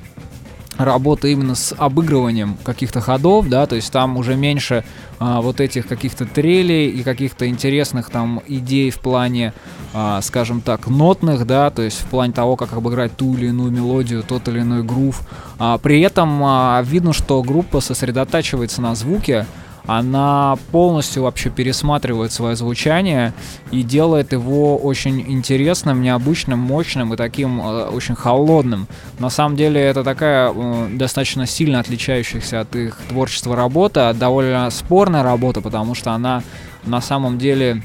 работа 0.76 1.28
именно 1.28 1.54
с 1.54 1.74
обыгрыванием 1.76 2.56
каких-то 2.62 3.00
ходов, 3.00 3.48
да, 3.48 3.66
то 3.66 3.74
есть 3.74 3.90
там 3.90 4.16
уже 4.16 4.36
меньше 4.36 4.84
а, 5.18 5.40
вот 5.40 5.61
этих 5.61 5.87
каких-то 5.87 6.26
трелей 6.26 6.90
и 6.90 7.02
каких-то 7.02 7.48
интересных 7.48 8.11
там 8.11 8.42
идей 8.46 8.90
в 8.90 9.00
плане, 9.00 9.52
а, 9.92 10.20
скажем 10.22 10.61
так, 10.61 10.87
нотных, 10.87 11.46
да, 11.46 11.70
то 11.70 11.83
есть 11.83 12.00
в 12.00 12.07
плане 12.07 12.33
того, 12.33 12.57
как 12.57 12.72
обыграть 12.72 13.16
ту 13.16 13.35
или 13.35 13.46
иную 13.46 13.70
мелодию, 13.70 14.22
тот 14.22 14.48
или 14.48 14.61
иной 14.61 14.83
грув. 14.83 15.22
А, 15.59 15.78
при 15.78 16.00
этом 16.00 16.40
а, 16.44 16.83
видно, 16.85 17.12
что 17.12 17.42
группа 17.42 17.81
сосредотачивается 17.81 18.81
на 18.81 18.94
звуке, 18.94 19.46
она 19.88 20.59
полностью 20.70 21.22
вообще 21.22 21.48
пересматривает 21.48 22.31
свое 22.31 22.55
звучание 22.57 23.33
и 23.70 23.83
делает 23.83 24.33
его 24.33 24.77
очень 24.77 25.18
интересным, 25.20 26.03
необычным, 26.03 26.59
мощным 26.59 27.14
и 27.14 27.16
таким 27.16 27.59
э, 27.59 27.87
очень 27.87 28.14
холодным. 28.14 28.87
На 29.18 29.31
самом 29.31 29.57
деле 29.57 29.81
это 29.81 30.05
такая 30.05 30.53
э, 30.55 30.88
достаточно 30.92 31.46
сильно 31.46 31.81
отличающаяся 31.81 32.61
от 32.61 32.77
их 32.77 32.98
творчества 33.09 33.57
работа, 33.57 34.14
довольно 34.14 34.68
спорная 34.68 35.22
работа, 35.22 35.62
потому 35.62 35.94
что 35.94 36.12
она 36.12 36.42
на 36.85 37.01
самом 37.01 37.38
деле 37.38 37.83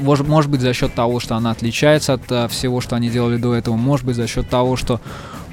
может, 0.00 0.26
может 0.26 0.50
быть 0.50 0.60
за 0.60 0.74
счет 0.74 0.92
того, 0.92 1.20
что 1.20 1.36
она 1.36 1.52
отличается 1.52 2.14
от 2.14 2.22
uh, 2.30 2.48
всего, 2.48 2.80
что 2.80 2.96
они 2.96 3.08
делали 3.08 3.36
до 3.36 3.54
этого, 3.54 3.76
может 3.76 4.04
быть 4.04 4.16
за 4.16 4.26
счет 4.26 4.48
того, 4.48 4.76
что 4.76 5.00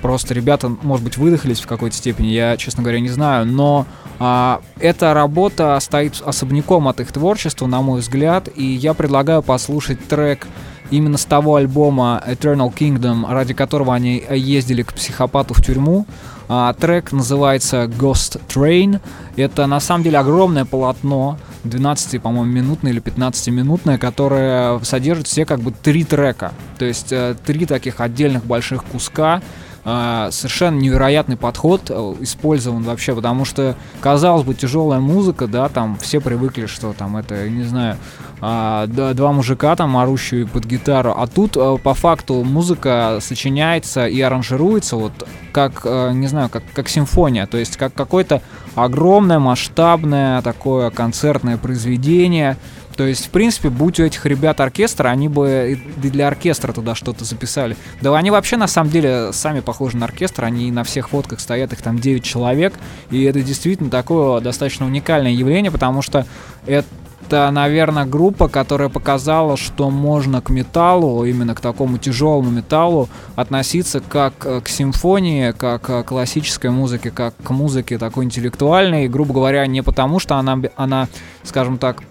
просто 0.01 0.33
ребята, 0.33 0.69
может 0.69 1.03
быть, 1.03 1.17
выдохлись 1.17 1.59
в 1.59 1.67
какой-то 1.67 1.95
степени, 1.95 2.27
я, 2.27 2.57
честно 2.57 2.83
говоря, 2.83 2.99
не 2.99 3.09
знаю, 3.09 3.45
но 3.45 3.85
а, 4.19 4.61
эта 4.79 5.13
работа 5.13 5.77
стоит 5.79 6.21
особняком 6.25 6.87
от 6.87 6.99
их 6.99 7.11
творчества, 7.11 7.67
на 7.67 7.81
мой 7.81 8.01
взгляд, 8.01 8.49
и 8.55 8.63
я 8.63 8.93
предлагаю 8.93 9.41
послушать 9.43 10.07
трек 10.07 10.47
именно 10.89 11.17
с 11.17 11.25
того 11.25 11.55
альбома 11.55 12.23
Eternal 12.25 12.73
Kingdom, 12.73 13.31
ради 13.31 13.53
которого 13.53 13.93
они 13.93 14.23
ездили 14.29 14.83
к 14.83 14.93
психопату 14.93 15.53
в 15.53 15.63
тюрьму. 15.63 16.05
А, 16.49 16.73
трек 16.73 17.11
называется 17.11 17.85
Ghost 17.85 18.41
Train. 18.47 19.01
Это 19.35 19.67
на 19.67 19.79
самом 19.79 20.03
деле 20.03 20.17
огромное 20.17 20.65
полотно, 20.65 21.37
12, 21.63 22.21
по-моему, 22.21 22.51
минутное 22.51 22.93
или 22.93 23.01
15-минутное, 23.01 23.97
которое 23.97 24.79
содержит 24.79 25.27
все 25.27 25.45
как 25.45 25.59
бы 25.59 25.71
три 25.71 26.03
трека. 26.03 26.53
То 26.77 26.85
есть 26.85 27.11
э, 27.11 27.35
три 27.45 27.65
таких 27.65 27.99
отдельных 27.99 28.45
больших 28.45 28.85
куска, 28.85 29.41
а, 29.89 30.31
совершенно 30.31 30.77
невероятный 30.77 31.37
подход 31.37 31.83
э, 31.89 32.15
использован 32.19 32.83
вообще, 32.83 33.15
потому 33.15 33.45
что, 33.45 33.77
казалось 34.01 34.43
бы, 34.43 34.53
тяжелая 34.53 34.99
музыка, 34.99 35.47
да, 35.47 35.69
там 35.69 35.97
все 36.01 36.19
привыкли, 36.19 36.65
что 36.65 36.91
там 36.91 37.15
это, 37.15 37.47
не 37.47 37.63
знаю, 37.63 37.95
а, 38.41 38.85
два 38.87 39.31
мужика 39.31 39.73
там 39.77 39.95
орущие 39.95 40.45
под 40.45 40.65
гитару, 40.65 41.13
а 41.17 41.25
тут 41.25 41.55
а, 41.55 41.77
по 41.77 41.93
факту 41.93 42.43
музыка 42.43 43.19
сочиняется 43.21 44.07
и 44.07 44.19
аранжируется 44.19 44.97
вот 44.97 45.13
как, 45.53 45.83
а, 45.85 46.11
не 46.11 46.27
знаю, 46.27 46.49
как, 46.49 46.63
как 46.73 46.89
симфония, 46.89 47.45
то 47.47 47.57
есть 47.57 47.77
как 47.77 47.93
какое-то 47.93 48.41
огромное 48.75 49.39
масштабное 49.39 50.41
такое 50.41 50.89
концертное 50.89 51.55
произведение, 51.55 52.57
то 52.97 53.05
есть, 53.05 53.27
в 53.27 53.29
принципе, 53.29 53.69
будь 53.69 53.99
у 53.99 54.03
этих 54.03 54.25
ребят 54.25 54.59
оркестр, 54.59 55.07
они 55.07 55.29
бы 55.29 55.79
и 56.03 56.09
для 56.09 56.27
оркестра 56.27 56.73
туда 56.73 56.95
что-то 56.95 57.23
записали. 57.25 57.77
Да 58.01 58.17
они 58.17 58.31
вообще, 58.31 58.57
на 58.57 58.67
самом 58.67 58.89
деле, 58.89 59.31
сами 59.33 59.59
похожи 59.59 59.95
на 59.97 60.05
оркестр, 60.05 60.45
они 60.45 60.71
на 60.71 60.83
всех 60.83 61.09
фотках 61.09 61.39
стоят, 61.39 61.73
их 61.73 61.81
там 61.81 61.99
9 61.99 62.23
человек, 62.23 62.73
и 63.11 63.23
это 63.23 63.41
действительно 63.43 63.91
такое 63.91 64.41
достаточно 64.41 64.87
уникальное 64.87 65.31
явление, 65.31 65.71
потому 65.71 66.01
что 66.01 66.25
это 66.65 66.87
это, 67.27 67.51
наверное, 67.51 68.05
группа, 68.05 68.47
которая 68.47 68.87
показала, 68.87 69.57
что 69.57 69.89
можно 69.89 70.39
к 70.39 70.49
металлу, 70.49 71.25
именно 71.25 71.55
к 71.55 71.59
такому 71.59 71.97
тяжелому 71.97 72.49
металлу, 72.49 73.09
относиться 73.35 73.99
как 73.99 74.33
э, 74.45 74.61
к 74.61 74.69
симфонии, 74.69 75.51
как 75.51 75.81
к 75.81 76.03
классической 76.03 76.69
музыке, 76.69 77.11
как 77.11 77.33
к 77.43 77.49
музыке 77.49 77.97
такой 77.97 78.23
интеллектуальной, 78.23 79.09
грубо 79.09 79.33
говоря, 79.33 79.67
не 79.67 79.83
потому, 79.83 80.19
что 80.19 80.35
она, 80.35 80.57
она 80.77 81.09
скажем 81.43 81.77
так, 81.77 82.01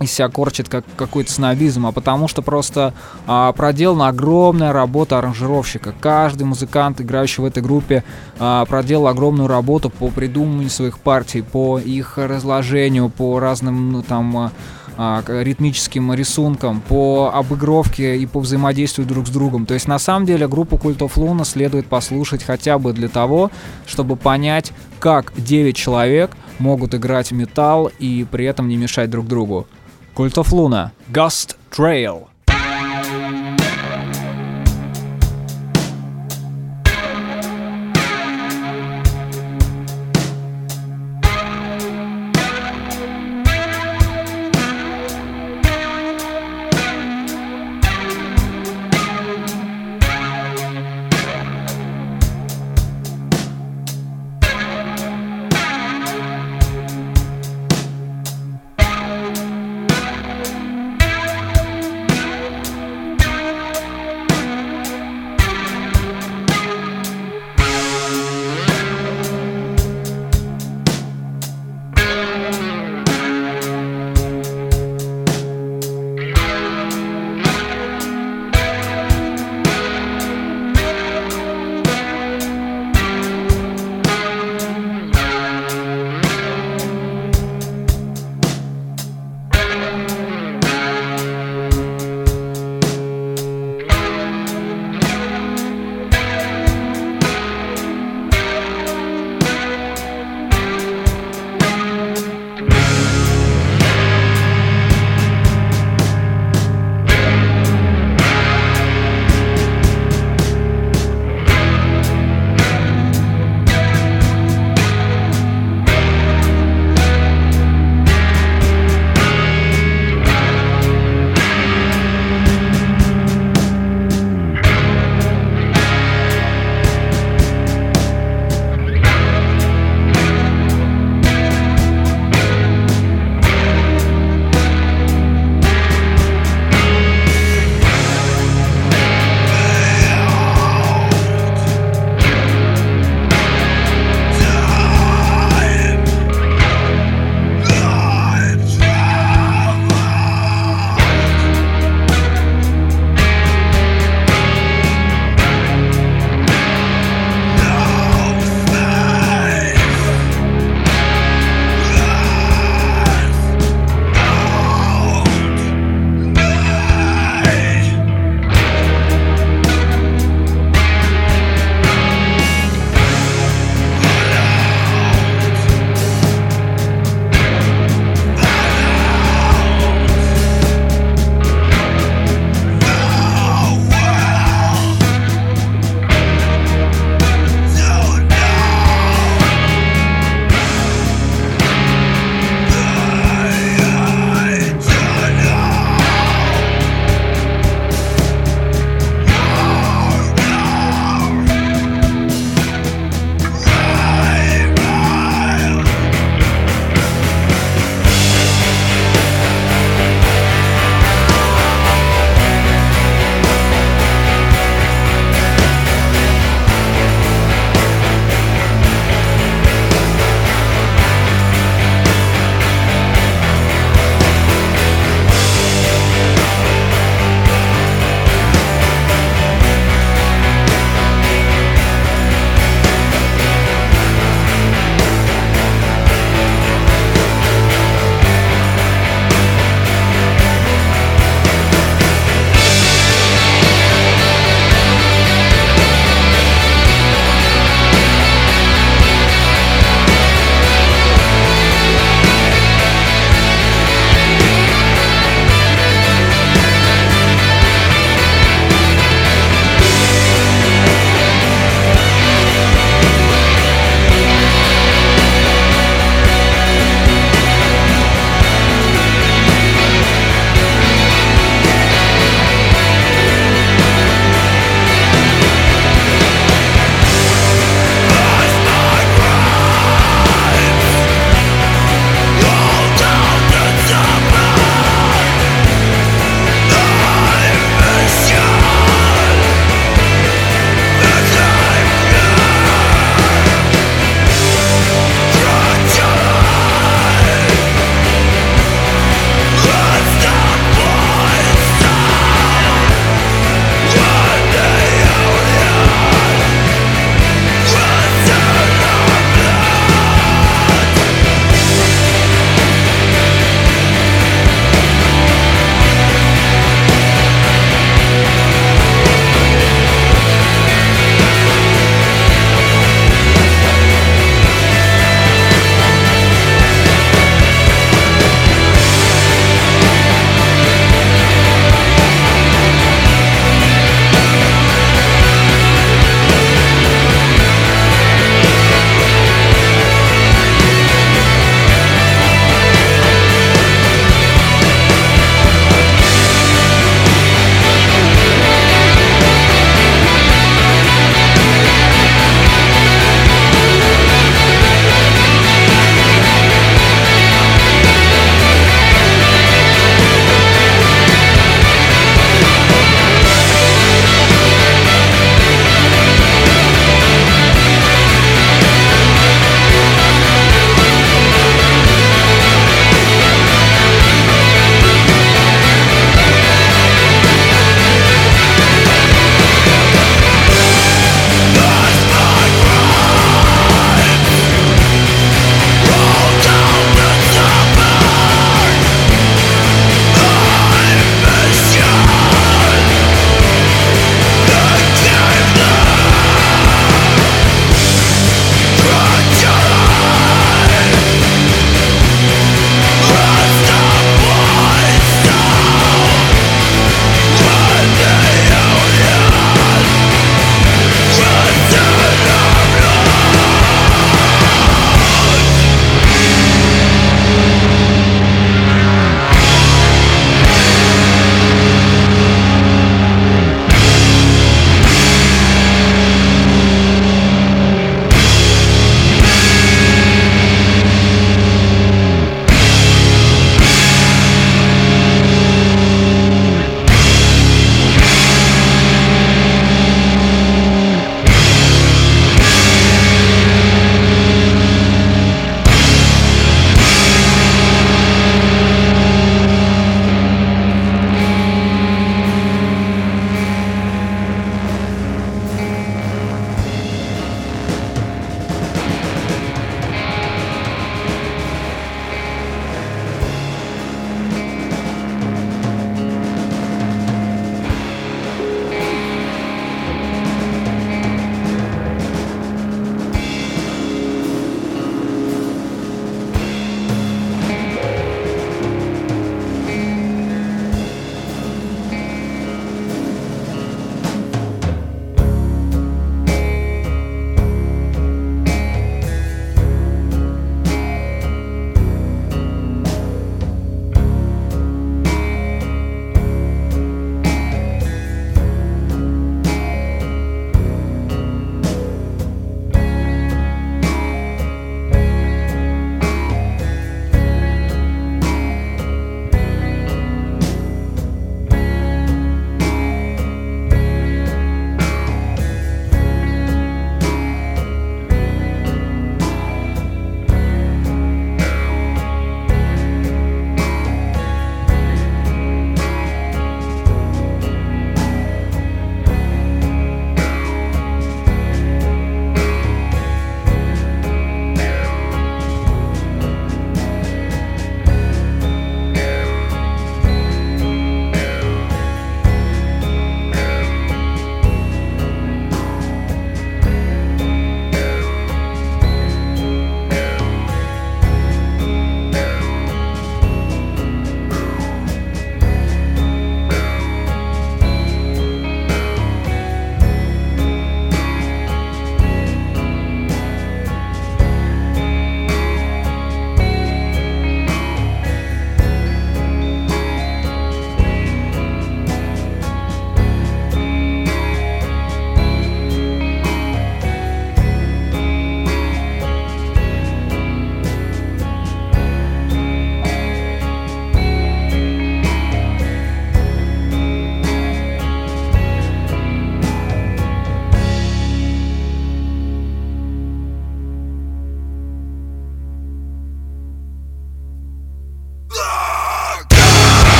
из 0.00 0.12
себя 0.12 0.28
корчит 0.28 0.68
как 0.68 0.84
какой-то 0.96 1.30
снобизм, 1.30 1.86
а 1.86 1.92
потому 1.92 2.28
что 2.28 2.42
просто 2.42 2.94
а, 3.26 3.52
проделана 3.52 4.08
огромная 4.08 4.72
работа 4.72 5.18
аранжировщика. 5.18 5.94
Каждый 6.00 6.44
музыкант, 6.44 7.00
играющий 7.00 7.42
в 7.42 7.46
этой 7.46 7.62
группе, 7.62 8.04
а, 8.38 8.64
проделал 8.64 9.08
огромную 9.08 9.48
работу 9.48 9.90
по 9.90 10.08
придумыванию 10.08 10.70
своих 10.70 10.98
партий, 10.98 11.42
по 11.42 11.78
их 11.78 12.18
разложению, 12.18 13.08
по 13.08 13.38
разным 13.38 13.92
ну, 13.92 14.02
там 14.02 14.36
а, 14.36 14.52
а, 14.96 15.24
ритмическим 15.26 16.14
рисункам, 16.14 16.80
по 16.80 17.32
обыгровке 17.34 18.16
и 18.16 18.26
по 18.26 18.38
взаимодействию 18.38 19.06
друг 19.06 19.26
с 19.26 19.30
другом. 19.30 19.66
То 19.66 19.74
есть 19.74 19.88
на 19.88 19.98
самом 19.98 20.24
деле 20.24 20.46
группу 20.46 20.76
of 20.76 21.14
Luna 21.14 21.44
следует 21.44 21.86
послушать 21.86 22.44
хотя 22.44 22.78
бы 22.78 22.92
для 22.92 23.08
того, 23.08 23.50
чтобы 23.86 24.16
понять, 24.16 24.72
как 25.00 25.32
9 25.36 25.74
человек 25.76 26.30
могут 26.58 26.94
играть 26.94 27.32
металл 27.32 27.90
и 27.98 28.24
при 28.30 28.44
этом 28.44 28.68
не 28.68 28.76
мешать 28.76 29.10
друг 29.10 29.26
другу. 29.26 29.66
Cult 30.14 30.38
of 30.38 30.52
Luna, 30.52 30.92
Ghost 31.10 31.56
Trail. 31.72 32.33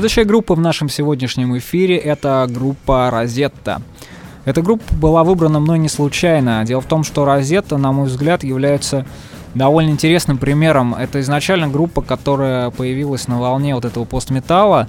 Следующая 0.00 0.24
группа 0.24 0.54
в 0.54 0.60
нашем 0.60 0.88
сегодняшнем 0.88 1.58
эфире— 1.58 1.94
это 1.98 2.46
группа 2.48 3.10
«Розетта». 3.10 3.82
Эта 4.46 4.62
группа 4.62 4.94
была 4.94 5.24
выбрана 5.24 5.60
мной 5.60 5.78
не 5.78 5.90
случайно. 5.90 6.64
Дело 6.64 6.80
в 6.80 6.86
том, 6.86 7.04
что 7.04 7.26
«Розетта», 7.26 7.76
на 7.76 7.92
мой 7.92 8.06
взгляд, 8.06 8.42
является 8.42 9.04
довольно 9.54 9.90
интересным 9.90 10.38
примером. 10.38 10.94
Это 10.94 11.20
изначально 11.20 11.68
группа, 11.68 12.00
которая 12.00 12.70
появилась 12.70 13.28
на 13.28 13.38
волне 13.38 13.74
вот 13.74 13.84
этого 13.84 14.06
постметалла, 14.06 14.88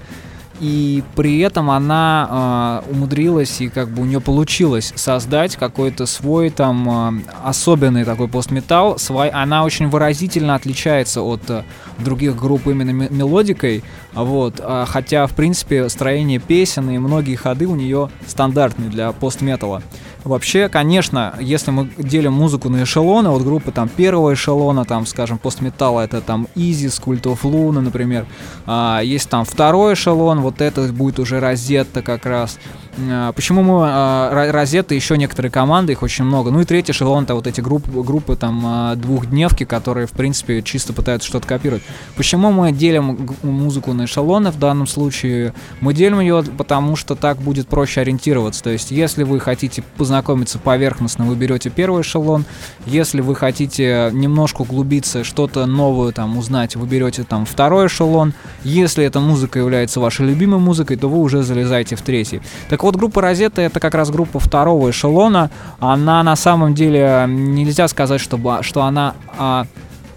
и 0.61 1.03
при 1.15 1.39
этом 1.39 1.71
она 1.71 2.83
э, 2.85 2.91
умудрилась 2.91 3.61
и 3.61 3.67
как 3.67 3.89
бы 3.89 4.03
у 4.03 4.05
нее 4.05 4.21
получилось 4.21 4.93
создать 4.95 5.55
какой-то 5.55 6.05
свой 6.05 6.51
там 6.51 7.17
э, 7.17 7.21
особенный 7.43 8.05
такой 8.05 8.27
постметалл. 8.27 8.99
Свой, 8.99 9.29
она 9.29 9.63
очень 9.63 9.87
выразительно 9.87 10.53
отличается 10.53 11.23
от 11.23 11.41
э, 11.49 11.63
других 11.97 12.35
групп 12.35 12.67
именно 12.67 12.91
мелодикой, 12.91 13.83
вот, 14.13 14.59
э, 14.59 14.85
хотя 14.87 15.27
в 15.27 15.33
принципе 15.33 15.87
строение 15.89 16.39
песен 16.39 16.89
и 16.89 16.97
многие 16.97 17.35
ходы 17.35 17.67
у 17.67 17.75
нее 17.75 18.09
стандартные 18.27 18.89
для 18.89 19.11
постметалла. 19.11 19.81
Вообще, 20.23 20.69
конечно, 20.69 21.33
если 21.39 21.71
мы 21.71 21.89
делим 21.97 22.33
музыку 22.33 22.69
на 22.69 22.83
эшелоны, 22.83 23.29
вот 23.29 23.41
группы 23.41 23.71
там 23.71 23.89
первого 23.89 24.33
эшелона, 24.33 24.85
там, 24.85 25.07
скажем, 25.07 25.39
постметалла, 25.39 26.01
это 26.01 26.21
там 26.21 26.47
Easy, 26.55 26.89
Cult 26.89 27.23
of 27.23 27.41
Luna, 27.41 27.79
например. 27.79 28.27
А, 28.67 29.01
есть 29.01 29.29
там 29.29 29.45
второй 29.45 29.95
эшелон, 29.95 30.41
вот 30.41 30.61
это 30.61 30.83
будет 30.93 31.17
уже 31.17 31.39
Розетта 31.39 32.03
как 32.03 32.25
раз. 32.25 32.59
А, 32.97 33.31
почему 33.31 33.63
мы 33.63 33.83
а, 33.83 34.51
Розетта, 34.51 34.93
еще 34.93 35.17
некоторые 35.17 35.51
команды, 35.51 35.93
их 35.93 36.03
очень 36.03 36.25
много. 36.25 36.51
Ну 36.51 36.61
и 36.61 36.65
третий 36.65 36.91
эшелон, 36.91 37.23
это 37.23 37.35
вот 37.35 37.47
эти 37.47 37.61
группы, 37.61 37.89
группы 38.03 38.35
там 38.35 38.63
а, 38.65 38.95
двухдневки, 38.95 39.63
которые, 39.63 40.07
в 40.07 40.11
принципе, 40.11 40.61
чисто 40.61 40.93
пытаются 40.93 41.27
что-то 41.27 41.47
копировать. 41.47 41.83
Почему 42.15 42.51
мы 42.51 42.71
делим 42.71 43.29
музыку 43.43 43.93
на 43.93 44.05
эшелоны 44.05 44.51
в 44.51 44.59
данном 44.59 44.87
случае? 44.87 45.53
Мы 45.79 45.93
делим 45.93 46.19
ее, 46.19 46.43
потому 46.57 46.95
что 46.95 47.15
так 47.15 47.37
будет 47.37 47.67
проще 47.67 48.01
ориентироваться. 48.01 48.63
То 48.63 48.69
есть, 48.71 48.91
если 48.91 49.23
вы 49.23 49.39
хотите 49.39 49.83
познакомиться 49.97 50.59
поверхностно, 50.59 51.25
вы 51.25 51.35
берете 51.35 51.69
первый 51.69 52.01
эшелон. 52.01 52.45
Если 52.85 53.21
вы 53.21 53.35
хотите 53.35 54.09
немножко 54.11 54.61
углубиться, 54.61 55.23
что-то 55.23 55.65
новое 55.65 56.11
там 56.11 56.37
узнать, 56.37 56.75
вы 56.75 56.87
берете 56.87 57.23
там 57.23 57.45
второй 57.45 57.87
эшелон. 57.87 58.33
Если 58.63 59.05
эта 59.05 59.19
музыка 59.19 59.59
является 59.59 59.99
вашей 59.99 60.25
любимой 60.25 60.59
музыкой, 60.59 60.97
то 60.97 61.07
вы 61.07 61.19
уже 61.19 61.43
залезаете 61.43 61.95
в 61.95 62.01
третий. 62.01 62.41
Так 62.69 62.80
так 62.81 62.85
вот, 62.85 62.95
группа 62.95 63.21
Розетта 63.21 63.61
это 63.61 63.79
как 63.79 63.93
раз 63.93 64.09
группа 64.09 64.39
второго 64.39 64.89
эшелона. 64.89 65.51
Она 65.79 66.23
на 66.23 66.35
самом 66.35 66.73
деле 66.73 67.25
нельзя 67.27 67.87
сказать, 67.87 68.19
чтобы, 68.19 68.63
что 68.63 68.81
она 68.81 69.13
а, 69.37 69.67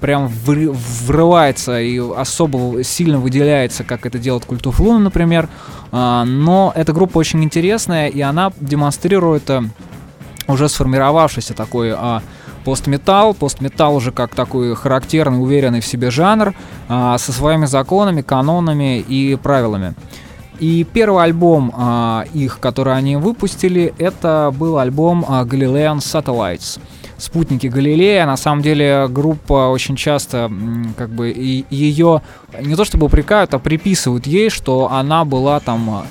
прям 0.01 0.29
врывается 0.29 1.79
и 1.79 1.99
особо 1.99 2.83
сильно 2.83 3.19
выделяется, 3.19 3.85
как 3.85 4.07
это 4.07 4.19
делает 4.19 4.47
Культуф 4.47 4.81
Луна, 4.81 4.99
например. 4.99 5.51
А, 5.93 6.25
но 6.25 6.73
эта 6.75 6.95
группа 6.95 7.19
очень 7.19 7.45
интересная, 7.45 8.09
и 8.09 8.23
она 8.23 8.51
демонстрирует 8.59 9.51
а, 9.51 9.65
уже 10.49 10.71
сформировавшийся 10.71 11.53
такой 11.53 11.93
а, 11.95 12.23
постметал. 12.65 13.35
Постметал 13.35 13.95
уже 13.95 14.11
как 14.11 14.35
такой 14.35 14.75
характерный, 14.75 15.43
уверенный 15.43 15.83
в 15.83 15.87
себе 15.87 16.11
жанр 16.11 16.55
а, 16.89 17.19
со 17.19 17.31
своими 17.31 17.67
законами, 17.67 18.23
канонами 18.23 19.01
и 19.01 19.37
правилами. 19.37 19.95
И 20.61 20.85
первый 20.85 21.25
альбом 21.25 21.73
а, 21.75 22.25
их, 22.33 22.61
который 22.61 22.95
они 22.95 23.17
выпустили, 23.17 23.93
это 23.99 24.55
был 24.57 24.79
альбом 24.79 25.25
а, 25.29 25.45
Galilean 25.45 25.99
Satellites. 25.99 26.79
Спутники 27.17 27.67
Галилея. 27.69 28.27
На 28.27 28.37
самом 28.37 28.63
деле 28.63 29.07
группа 29.09 29.69
очень 29.69 29.97
часто 29.97 30.51
как 30.97 31.11
бы 31.11 31.31
и 31.31 31.65
ее 31.71 32.23
не 32.61 32.75
то 32.77 32.85
чтобы 32.85 33.07
упрекают, 33.07 33.55
а 33.55 33.59
приписывают 33.59 34.27
ей, 34.27 34.51
что 34.51 34.91
она 34.91 35.25
была 35.25 35.61
там 35.61 36.05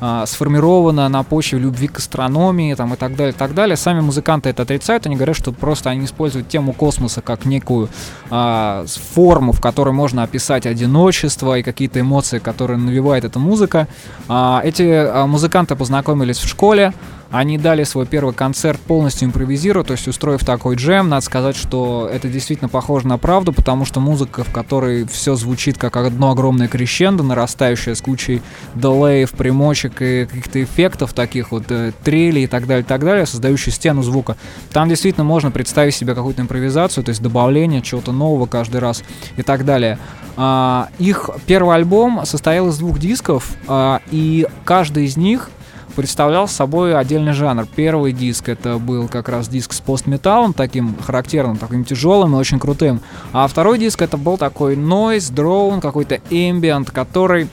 а, 0.00 0.26
сформирована 0.26 1.08
на 1.08 1.22
почве 1.22 1.58
любви 1.58 1.88
к 1.88 1.98
астрономии 1.98 2.74
там, 2.74 2.94
и 2.94 2.96
так 2.96 3.16
далее, 3.16 3.32
и 3.32 3.36
так 3.36 3.54
далее. 3.54 3.76
Сами 3.76 4.00
музыканты 4.00 4.48
это 4.50 4.62
отрицают, 4.62 5.06
они 5.06 5.16
говорят, 5.16 5.36
что 5.36 5.52
просто 5.52 5.90
они 5.90 6.04
используют 6.04 6.48
тему 6.48 6.72
космоса 6.72 7.20
как 7.20 7.44
некую 7.44 7.88
а, 8.30 8.84
форму, 9.14 9.52
в 9.52 9.60
которой 9.60 9.92
можно 9.92 10.22
описать 10.22 10.66
одиночество 10.66 11.58
и 11.58 11.62
какие-то 11.62 12.00
эмоции, 12.00 12.38
которые 12.38 12.78
навевает 12.78 13.24
эта 13.24 13.38
музыка. 13.38 13.88
А, 14.28 14.60
эти 14.64 14.82
а, 14.82 15.26
музыканты 15.26 15.74
познакомились 15.74 16.38
в 16.38 16.48
школе, 16.48 16.92
они 17.30 17.58
дали 17.58 17.84
свой 17.84 18.06
первый 18.06 18.32
концерт 18.32 18.80
полностью 18.80 19.28
импровизируя, 19.28 19.84
то 19.84 19.92
есть 19.92 20.08
устроив 20.08 20.44
такой 20.44 20.76
джем. 20.76 21.10
Надо 21.10 21.24
сказать, 21.24 21.56
что 21.56 22.08
это 22.10 22.28
действительно 22.28 22.68
похоже 22.68 23.06
на 23.06 23.18
правду, 23.18 23.52
потому 23.52 23.84
что 23.84 24.00
музыка, 24.00 24.44
в 24.44 24.52
которой 24.52 25.06
все 25.06 25.34
звучит 25.34 25.76
как 25.76 25.96
одно 25.96 26.30
огромное 26.30 26.68
крещендо, 26.68 27.22
нарастающее 27.22 27.94
с 27.94 28.00
кучей 28.00 28.40
делеев, 28.74 29.32
примочек 29.32 30.00
и 30.00 30.24
каких-то 30.24 30.62
эффектов 30.62 31.12
таких 31.12 31.52
вот, 31.52 31.64
э, 31.70 31.92
трели 32.02 32.40
и 32.40 32.46
так 32.46 32.66
далее, 32.66 32.82
и 32.82 32.86
так 32.86 33.04
далее, 33.04 33.26
создающие 33.26 33.74
стену 33.74 34.02
звука. 34.02 34.36
Там 34.72 34.88
действительно 34.88 35.24
можно 35.24 35.50
представить 35.50 35.94
себе 35.94 36.14
какую-то 36.14 36.40
импровизацию, 36.40 37.04
то 37.04 37.10
есть 37.10 37.20
добавление 37.20 37.82
чего-то 37.82 38.12
нового 38.12 38.46
каждый 38.46 38.80
раз 38.80 39.02
и 39.36 39.42
так 39.42 39.66
далее. 39.66 39.98
А, 40.36 40.88
их 40.98 41.28
первый 41.46 41.74
альбом 41.74 42.24
состоял 42.24 42.68
из 42.68 42.78
двух 42.78 42.98
дисков, 42.98 43.52
а, 43.66 44.00
и 44.10 44.46
каждый 44.64 45.04
из 45.04 45.16
них 45.16 45.50
представлял 45.98 46.46
собой 46.46 46.96
отдельный 46.96 47.32
жанр. 47.32 47.66
Первый 47.74 48.12
диск 48.12 48.48
это 48.48 48.78
был 48.78 49.08
как 49.08 49.28
раз 49.28 49.48
диск 49.48 49.72
с 49.72 49.80
постметаллом, 49.80 50.52
таким 50.52 50.96
характерным, 50.96 51.56
таким 51.56 51.84
тяжелым 51.84 52.36
и 52.36 52.38
очень 52.38 52.60
крутым. 52.60 53.00
А 53.32 53.48
второй 53.48 53.80
диск 53.80 54.00
это 54.00 54.16
был 54.16 54.38
такой 54.38 54.76
noise, 54.76 55.34
drone, 55.34 55.80
какой-то 55.80 56.20
ambient, 56.30 56.92
который 56.92 57.48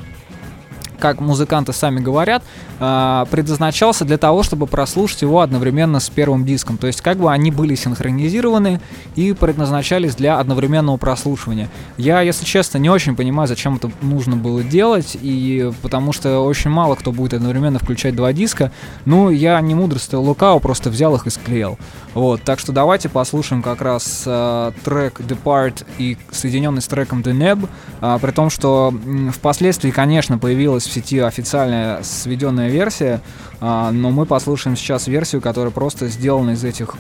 как 0.99 1.19
музыканты 1.19 1.73
сами 1.73 1.99
говорят, 1.99 2.43
э, 2.79 3.25
предназначался 3.29 4.05
для 4.05 4.17
того, 4.17 4.43
чтобы 4.43 4.67
прослушать 4.67 5.21
его 5.21 5.41
одновременно 5.41 5.99
с 5.99 6.09
первым 6.09 6.45
диском. 6.45 6.77
То 6.77 6.87
есть 6.87 7.01
как 7.01 7.17
бы 7.17 7.31
они 7.31 7.51
были 7.51 7.75
синхронизированы 7.75 8.81
и 9.15 9.33
предназначались 9.33 10.15
для 10.15 10.39
одновременного 10.39 10.97
прослушивания. 10.97 11.69
Я, 11.97 12.21
если 12.21 12.45
честно, 12.45 12.77
не 12.77 12.89
очень 12.89 13.15
понимаю, 13.15 13.47
зачем 13.47 13.75
это 13.75 13.91
нужно 14.01 14.35
было 14.35 14.63
делать, 14.63 15.17
и 15.21 15.71
потому 15.81 16.13
что 16.13 16.39
очень 16.41 16.69
мало 16.69 16.95
кто 16.95 17.11
будет 17.11 17.33
одновременно 17.33 17.79
включать 17.79 18.15
два 18.15 18.33
диска. 18.33 18.71
Ну, 19.05 19.29
я 19.29 19.59
не 19.61 19.75
мудрствовал 19.75 20.25
лукаво, 20.25 20.59
просто 20.59 20.89
взял 20.89 21.15
их 21.15 21.27
и 21.27 21.29
склеил. 21.29 21.77
Вот, 22.13 22.43
так 22.43 22.59
что 22.59 22.71
давайте 22.71 23.09
послушаем 23.09 23.61
как 23.61 23.81
раз 23.81 24.23
э, 24.25 24.71
трек 24.85 25.19
Depart 25.19 25.85
и 25.97 26.17
соединенный 26.31 26.81
с 26.81 26.87
треком 26.87 27.21
The 27.21 27.33
Neb, 27.33 27.67
э, 28.01 28.19
при 28.21 28.31
том, 28.31 28.49
что 28.49 28.93
э, 28.93 29.31
впоследствии, 29.31 29.91
конечно, 29.91 30.37
появилась 30.37 30.84
в 30.87 30.93
сети 30.93 31.19
официальная 31.19 32.03
сведенная 32.03 32.69
версия, 32.69 33.21
э, 33.59 33.89
но 33.91 34.11
мы 34.11 34.25
послушаем 34.25 34.75
сейчас 34.75 35.07
версию, 35.07 35.41
которая 35.41 35.71
просто 35.71 36.07
сделана 36.07 36.51
из 36.51 36.63
этих 36.63 36.95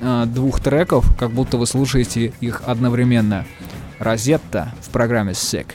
э, 0.00 0.24
двух 0.26 0.60
треков, 0.60 1.04
как 1.18 1.30
будто 1.30 1.56
вы 1.56 1.66
слушаете 1.66 2.32
их 2.40 2.62
одновременно. 2.66 3.44
Розетта 3.98 4.72
в 4.80 4.90
программе 4.90 5.32
SEC. 5.32 5.66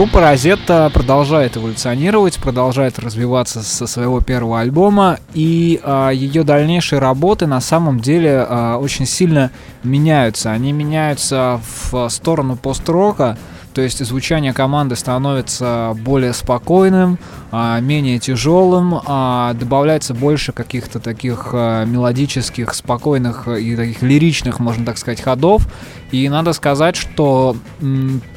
Группа 0.00 0.22
Розетта 0.22 0.90
продолжает 0.94 1.58
эволюционировать, 1.58 2.36
продолжает 2.36 2.98
развиваться 2.98 3.60
со 3.62 3.86
своего 3.86 4.22
первого 4.22 4.60
альбома, 4.60 5.18
и 5.34 5.78
а, 5.82 6.08
ее 6.08 6.42
дальнейшие 6.42 7.00
работы 7.00 7.46
на 7.46 7.60
самом 7.60 8.00
деле 8.00 8.46
а, 8.48 8.78
очень 8.78 9.04
сильно 9.04 9.50
меняются. 9.84 10.52
Они 10.52 10.72
меняются 10.72 11.60
в 11.90 12.08
сторону 12.08 12.56
пост-рока, 12.56 13.36
то 13.72 13.82
есть 13.82 14.04
звучание 14.04 14.52
команды 14.52 14.96
становится 14.96 15.96
более 16.00 16.32
спокойным, 16.32 17.18
а, 17.52 17.80
менее 17.80 18.18
тяжелым, 18.18 19.00
а, 19.06 19.54
добавляется 19.54 20.12
больше 20.14 20.52
каких-то 20.52 20.98
таких 20.98 21.50
а, 21.52 21.84
мелодических, 21.84 22.74
спокойных 22.74 23.46
и 23.48 23.76
таких 23.76 24.02
лиричных, 24.02 24.58
можно 24.58 24.84
так 24.84 24.98
сказать, 24.98 25.20
ходов. 25.20 25.66
И 26.10 26.28
надо 26.28 26.52
сказать, 26.52 26.96
что 26.96 27.56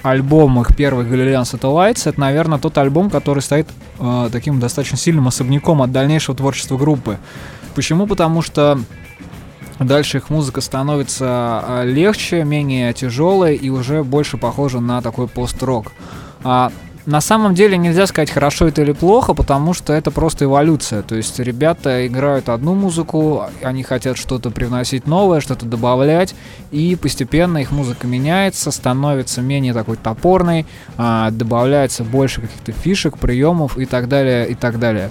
альбом 0.03 0.61
их 0.61 0.75
первый 0.75 1.05
Galilеan 1.05 1.43
Satellites 1.43 2.07
это, 2.07 2.19
наверное, 2.19 2.59
тот 2.59 2.77
альбом, 2.77 3.09
который 3.09 3.39
стоит 3.39 3.67
таким 4.31 4.59
достаточно 4.59 4.97
сильным 4.97 5.27
особняком 5.27 5.81
от 5.81 5.91
дальнейшего 5.91 6.37
творчества 6.37 6.77
группы. 6.77 7.17
Почему? 7.73 8.05
Потому 8.05 8.43
что 8.43 8.79
Дальше 9.79 10.17
их 10.17 10.29
музыка 10.29 10.61
становится 10.61 11.25
а, 11.27 11.83
легче, 11.83 12.43
менее 12.43 12.93
тяжелой 12.93 13.55
и 13.55 13.69
уже 13.69 14.03
больше 14.03 14.37
похожа 14.37 14.79
на 14.79 15.01
такой 15.01 15.27
пост-рок. 15.27 15.91
А, 16.43 16.71
на 17.05 17.19
самом 17.19 17.53
деле 17.53 17.75
нельзя 17.77 18.07
сказать 18.07 18.31
хорошо 18.31 18.69
это 18.69 18.81
или 18.81 18.93
плохо, 18.93 19.33
потому 19.33 19.73
что 19.73 19.91
это 19.91 20.09
просто 20.09 20.45
эволюция. 20.45 21.01
То 21.01 21.15
есть 21.15 21.37
ребята 21.39 22.07
играют 22.07 22.47
одну 22.47 22.75
музыку, 22.75 23.45
они 23.61 23.83
хотят 23.83 24.17
что-то 24.17 24.51
привносить 24.51 25.05
новое, 25.05 25.41
что-то 25.41 25.65
добавлять, 25.65 26.33
и 26.71 26.95
постепенно 26.95 27.57
их 27.57 27.71
музыка 27.71 28.07
меняется, 28.07 28.71
становится 28.71 29.41
менее 29.41 29.73
такой 29.73 29.97
топорной, 29.97 30.65
а, 30.97 31.29
добавляется 31.31 32.05
больше 32.05 32.39
каких-то 32.39 32.71
фишек, 32.71 33.17
приемов 33.17 33.77
и 33.77 33.85
так 33.85 34.07
далее, 34.07 34.47
и 34.47 34.55
так 34.55 34.79
далее. 34.79 35.09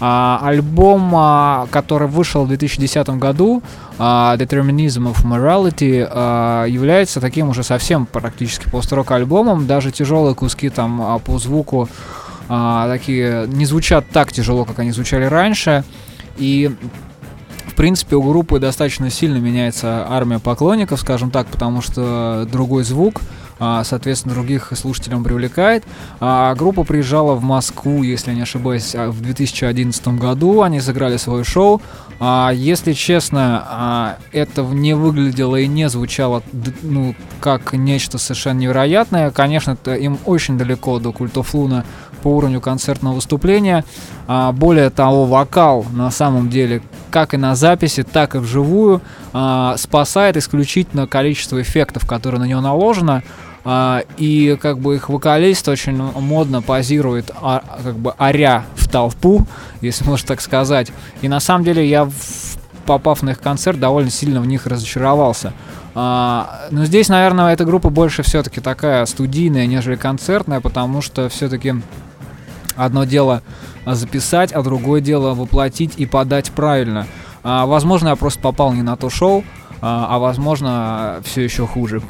А, 0.00 0.40
альбом, 0.42 1.12
а, 1.14 1.66
который 1.70 2.08
вышел 2.08 2.44
в 2.44 2.48
2010 2.48 3.18
году, 3.18 3.62
а, 3.98 4.36
Determinism 4.36 5.12
of 5.12 5.24
Morality, 5.24 6.68
является 6.68 7.20
таким 7.20 7.48
уже 7.48 7.62
совсем 7.62 8.06
практически 8.06 8.68
пост-рок 8.68 9.10
альбомом. 9.12 9.66
Даже 9.66 9.92
тяжелые 9.92 10.34
куски 10.34 10.68
там 10.68 11.20
по 11.24 11.38
звуку 11.38 11.88
такие 12.48 13.46
не 13.46 13.64
звучат 13.64 14.04
так 14.12 14.32
тяжело, 14.32 14.64
как 14.64 14.78
они 14.80 14.90
звучали 14.90 15.24
раньше. 15.24 15.84
И 16.36 16.70
в 17.66 17.76
принципе, 17.76 18.16
у 18.16 18.22
группы 18.22 18.60
достаточно 18.60 19.10
сильно 19.10 19.38
меняется 19.38 20.06
армия 20.08 20.38
поклонников, 20.38 21.00
скажем 21.00 21.30
так, 21.30 21.46
потому 21.48 21.82
что 21.82 22.46
другой 22.50 22.84
звук, 22.84 23.20
соответственно, 23.84 24.34
других 24.34 24.72
слушателей 24.74 25.16
он 25.16 25.24
привлекает. 25.24 25.84
А, 26.20 26.54
группа 26.54 26.84
приезжала 26.84 27.34
в 27.34 27.42
Москву, 27.42 28.02
если 28.02 28.32
не 28.32 28.42
ошибаюсь, 28.42 28.94
а, 28.94 29.10
в 29.10 29.20
2011 29.20 30.18
году. 30.18 30.62
Они 30.62 30.80
сыграли 30.80 31.16
свое 31.16 31.44
шоу. 31.44 31.80
Если 32.52 32.92
честно, 32.92 34.16
это 34.30 34.62
не 34.62 34.94
выглядело 34.94 35.56
и 35.56 35.66
не 35.66 35.88
звучало 35.88 36.44
ну, 36.82 37.14
как 37.40 37.72
нечто 37.72 38.18
совершенно 38.18 38.60
невероятное. 38.60 39.32
Конечно, 39.32 39.76
им 39.86 40.18
очень 40.24 40.56
далеко 40.56 41.00
до 41.00 41.12
культов 41.12 41.52
Луна 41.54 41.84
по 42.22 42.28
уровню 42.28 42.60
концертного 42.60 43.14
выступления. 43.14 43.84
Более 44.28 44.90
того, 44.90 45.24
вокал 45.26 45.84
на 45.92 46.10
самом 46.12 46.50
деле, 46.50 46.82
как 47.10 47.34
и 47.34 47.36
на 47.36 47.56
записи, 47.56 48.04
так 48.04 48.36
и 48.36 48.38
вживую, 48.38 49.02
спасает 49.76 50.36
исключительно 50.36 51.08
количество 51.08 51.60
эффектов, 51.60 52.06
которые 52.06 52.40
на 52.40 52.44
него 52.44 52.60
наложено. 52.60 53.24
Uh, 53.64 54.06
и 54.18 54.58
как 54.60 54.78
бы 54.78 54.96
их 54.96 55.08
вокалист 55.08 55.66
очень 55.68 55.96
модно 55.96 56.60
позирует, 56.60 57.30
а, 57.40 57.64
как 57.82 57.96
бы 57.96 58.12
оря 58.18 58.66
в 58.74 58.90
толпу, 58.90 59.46
если 59.80 60.04
можно 60.08 60.28
так 60.28 60.42
сказать. 60.42 60.92
И 61.22 61.28
на 61.28 61.40
самом 61.40 61.64
деле 61.64 61.88
я, 61.88 62.10
попав 62.84 63.22
на 63.22 63.30
их 63.30 63.40
концерт, 63.40 63.80
довольно 63.80 64.10
сильно 64.10 64.42
в 64.42 64.46
них 64.46 64.66
разочаровался. 64.66 65.54
Uh, 65.94 66.46
но 66.72 66.84
здесь, 66.84 67.08
наверное, 67.08 67.54
эта 67.54 67.64
группа 67.64 67.88
больше 67.88 68.22
все-таки 68.22 68.60
такая 68.60 69.06
студийная, 69.06 69.66
нежели 69.66 69.96
концертная, 69.96 70.60
потому 70.60 71.00
что 71.00 71.30
все-таки 71.30 71.74
одно 72.76 73.04
дело 73.04 73.42
записать, 73.86 74.52
а 74.52 74.62
другое 74.62 75.00
дело 75.00 75.32
воплотить 75.32 75.94
и 75.96 76.04
подать 76.04 76.50
правильно. 76.50 77.06
Uh, 77.42 77.66
возможно, 77.66 78.08
я 78.08 78.16
просто 78.16 78.40
попал 78.40 78.74
не 78.74 78.82
на 78.82 78.96
то 78.96 79.08
шоу, 79.08 79.42
а 79.80 80.18
возможно, 80.18 81.20
все 81.24 81.42
еще 81.42 81.66
хуже. 81.66 82.02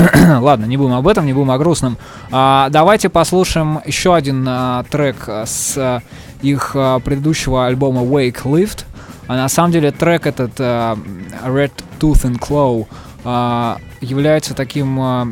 Ладно, 0.40 0.64
не 0.64 0.76
будем 0.76 0.94
об 0.94 1.06
этом, 1.08 1.26
не 1.26 1.32
будем 1.32 1.50
о 1.50 1.58
грустном. 1.58 1.98
А, 2.30 2.68
давайте 2.70 3.08
послушаем 3.08 3.80
еще 3.84 4.14
один 4.14 4.44
а, 4.48 4.84
трек 4.84 5.28
с 5.28 5.74
а, 5.76 6.00
их 6.42 6.72
а, 6.74 7.00
предыдущего 7.00 7.66
альбома 7.66 8.02
Wake 8.02 8.42
Lift. 8.44 8.84
А 9.26 9.36
на 9.36 9.48
самом 9.48 9.72
деле 9.72 9.90
трек 9.92 10.26
этот 10.26 10.52
а, 10.58 10.96
Red 11.44 11.72
Tooth 11.98 12.24
and 12.24 12.38
Claw 12.38 12.86
а, 13.24 13.76
является 14.00 14.54
таким 14.54 14.98
а, 14.98 15.28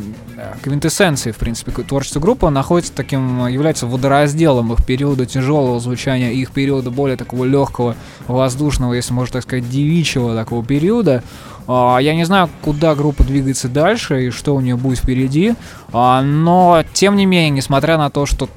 квинтэссенцией, 0.63 1.33
в 1.33 1.39
принципе, 1.39 1.73
творчества 1.73 2.21
группы. 2.21 2.47
Он 2.47 2.55
находится 2.55 2.93
таким, 2.93 3.47
является 3.47 3.87
водоразделом 3.87 4.73
их 4.73 4.85
периода 4.85 5.25
тяжелого 5.25 5.81
звучания 5.81 6.33
и 6.33 6.41
их 6.41 6.51
периода 6.51 6.91
более 6.91 7.17
такого 7.17 7.45
легкого, 7.45 7.97
воздушного, 8.27 8.93
если 8.93 9.15
можно 9.15 9.35
так 9.35 9.45
сказать, 9.45 9.69
девичьего 9.71 10.35
такого 10.35 10.65
периода. 10.65 11.23
А, 11.69 11.99
я 11.99 12.15
не 12.15 12.25
знаю, 12.25 12.49
куда 12.63 12.95
группа 12.95 13.23
двигается 13.23 13.69
дальше 13.69 14.27
и 14.27 14.31
что 14.31 14.57
у 14.57 14.61
нее 14.61 14.77
будет 14.77 14.99
впереди, 14.99 15.55
а, 15.93 16.23
но 16.23 16.83
тем 16.95 17.15
не 17.15 17.27
менее, 17.27 17.51
несмотря 17.51 17.99
на 17.99 18.09
то, 18.09 18.25
что 18.25 18.49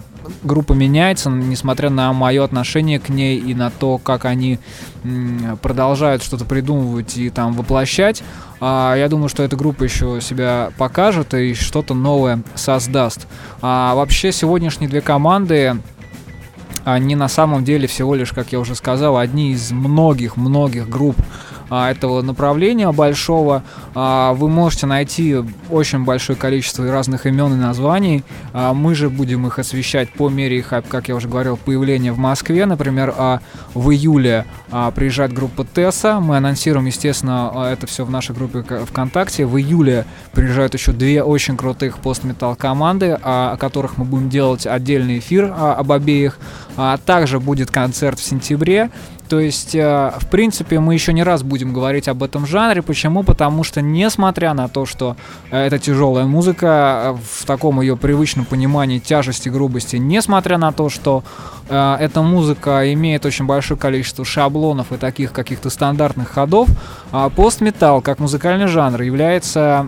группа 0.44 0.74
меняется, 0.74 1.30
несмотря 1.30 1.90
на 1.90 2.14
мое 2.14 2.44
отношение 2.44 3.00
к 3.00 3.10
ней 3.10 3.38
и 3.38 3.54
на 3.54 3.70
то, 3.70 3.98
как 3.98 4.26
они 4.26 4.60
продолжают 5.62 6.24
что-то 6.24 6.46
придумывать 6.46 7.18
и 7.18 7.30
там 7.30 7.54
воплощать, 7.54 8.24
а, 8.62 8.96
я 8.96 9.10
думаю, 9.10 9.28
что 9.28 9.44
эта 9.44 9.58
группа 9.58 9.84
еще 9.84 10.20
себя 10.22 10.72
покажет 10.78 11.34
и 11.34 11.54
что-то 11.54 11.94
новое 11.94 12.42
создаст. 12.56 13.28
А 13.62 13.94
вообще 13.94 14.32
сегодняшние 14.32 14.90
две 14.90 15.02
команды 15.02 15.78
они 16.84 17.16
на 17.16 17.28
самом 17.28 17.64
деле 17.64 17.88
всего 17.88 18.16
лишь, 18.16 18.32
как 18.32 18.52
я 18.52 18.60
уже 18.60 18.76
сказал, 18.76 19.18
одни 19.18 19.52
из 19.52 19.72
многих-многих 19.72 20.90
групп 20.90 21.16
а, 21.72 21.90
этого 21.90 22.22
направления 22.22 22.92
большого. 22.92 23.64
А, 23.96 24.34
вы 24.34 24.50
можете 24.50 24.86
найти 24.86 25.38
очень 25.70 26.04
большое 26.04 26.38
количество 26.38 26.90
разных 26.92 27.26
имен 27.26 27.54
и 27.54 27.56
названий. 27.56 28.24
А, 28.54 28.74
мы 28.74 28.94
же 28.94 29.10
будем 29.10 29.48
их 29.48 29.58
освещать 29.58 30.12
по 30.12 30.30
мере 30.30 30.60
их, 30.60 30.74
как 30.88 31.08
я 31.08 31.16
уже 31.16 31.28
говорил, 31.28 31.58
появления 31.58 32.12
в 32.12 32.18
Москве. 32.18 32.66
Например, 32.66 33.14
а, 33.18 33.40
в 33.74 33.90
июле 33.90 34.46
а, 34.70 34.92
приезжает 34.92 35.34
группа 35.34 35.64
Тесса. 35.64 36.20
Мы 36.20 36.38
анонсируем, 36.38 36.86
естественно, 36.86 37.52
а, 37.54 37.72
это 37.72 37.88
все 37.88 38.04
в 38.04 38.12
нашей 38.12 38.36
группе 38.36 38.62
ВКонтакте. 38.62 39.46
В 39.46 39.58
июле 39.58 40.06
приезжают 40.34 40.74
еще 40.74 40.92
две 40.92 41.24
очень 41.24 41.56
крутых 41.56 42.00
постметал 42.00 42.56
команды, 42.56 43.18
а, 43.22 43.54
о 43.54 43.58
которых 43.58 43.98
мы 43.98 44.04
будем 44.04 44.30
делать 44.30 44.68
отдельный 44.68 45.20
эфир 45.20 45.54
а, 45.56 45.76
об 45.76 45.92
обеих. 45.92 46.38
А, 46.76 46.98
также 46.98 47.40
будет 47.40 47.72
концерт 47.72 48.20
в 48.20 48.24
сентябре. 48.24 48.90
То 49.32 49.40
есть, 49.40 49.76
э, 49.76 50.12
в 50.20 50.28
принципе, 50.28 50.82
мы 50.82 50.94
еще 50.94 51.14
не 51.14 51.24
раз 51.24 51.42
будем 51.42 51.72
говорить 51.72 52.10
об 52.10 52.22
этом 52.22 52.46
жанре. 52.46 52.82
Почему? 52.82 53.24
Потому 53.24 53.64
что, 53.64 53.82
несмотря 53.82 54.54
на 54.54 54.68
то, 54.68 54.86
что 54.86 55.16
э, 55.52 55.68
это 55.68 55.80
тяжелая 55.80 56.26
музыка, 56.26 57.16
э, 57.16 57.18
в 57.40 57.46
таком 57.46 57.80
ее 57.80 57.96
привычном 57.96 58.44
понимании 58.44 59.00
тяжести, 59.00 59.48
грубости, 59.48 59.96
несмотря 59.96 60.58
на 60.58 60.74
то, 60.74 60.90
что 60.90 61.24
эта 61.70 62.22
музыка 62.22 62.92
имеет 62.94 63.26
очень 63.26 63.46
большое 63.46 63.80
количество 63.80 64.26
шаблонов 64.26 64.92
и 64.92 64.98
таких 64.98 65.32
каких-то 65.32 65.70
стандартных 65.70 66.28
ходов, 66.28 66.68
э, 67.14 67.30
постметал, 67.34 68.02
как 68.02 68.20
музыкальный 68.20 68.68
жанр, 68.68 69.02
является 69.02 69.88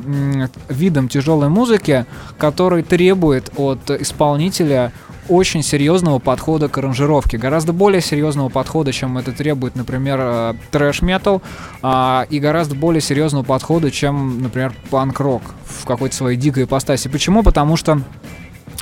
видом 0.70 1.10
тяжелой 1.10 1.50
музыки, 1.50 2.06
который 2.38 2.84
требует 2.84 3.52
от 3.58 3.92
исполнителя 3.92 4.94
очень 5.30 5.64
серьезного 5.64 6.20
подхода 6.20 6.70
к 6.70 6.78
аранжировке, 6.78 7.38
гораздо 7.38 7.74
более 7.74 8.02
серьезного 8.02 8.50
подхода, 8.50 8.92
чем 8.92 9.18
это 9.18 9.32
требует, 9.32 9.76
например, 9.76 10.20
э, 10.22 10.54
трэш-метал, 10.72 11.42
а, 11.82 12.26
и 12.30 12.40
гораздо 12.40 12.76
более 12.76 13.02
серьезного 13.02 13.44
подхода, 13.44 13.92
чем, 13.92 14.42
например, 14.42 14.74
панк-рок 14.90 15.42
в 15.66 15.86
какой-то 15.86 16.16
своей 16.16 16.38
дикой 16.38 16.64
ипостаси. 16.64 17.08
Почему? 17.08 17.44
Потому 17.44 17.76
что 17.76 18.02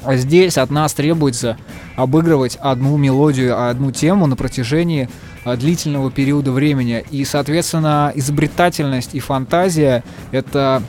здесь 0.07 0.57
от 0.57 0.71
нас 0.71 0.93
требуется 0.93 1.57
обыгрывать 1.95 2.57
одну 2.59 2.97
мелодию, 2.97 3.69
одну 3.69 3.91
тему 3.91 4.25
на 4.27 4.35
протяжении 4.35 5.09
э, 5.45 5.55
длительного 5.55 6.11
периода 6.11 6.51
времени. 6.51 7.03
И, 7.11 7.25
соответственно, 7.25 8.11
изобретательность 8.15 9.13
и 9.13 9.19
фантазия— 9.19 10.03
это 10.31 10.81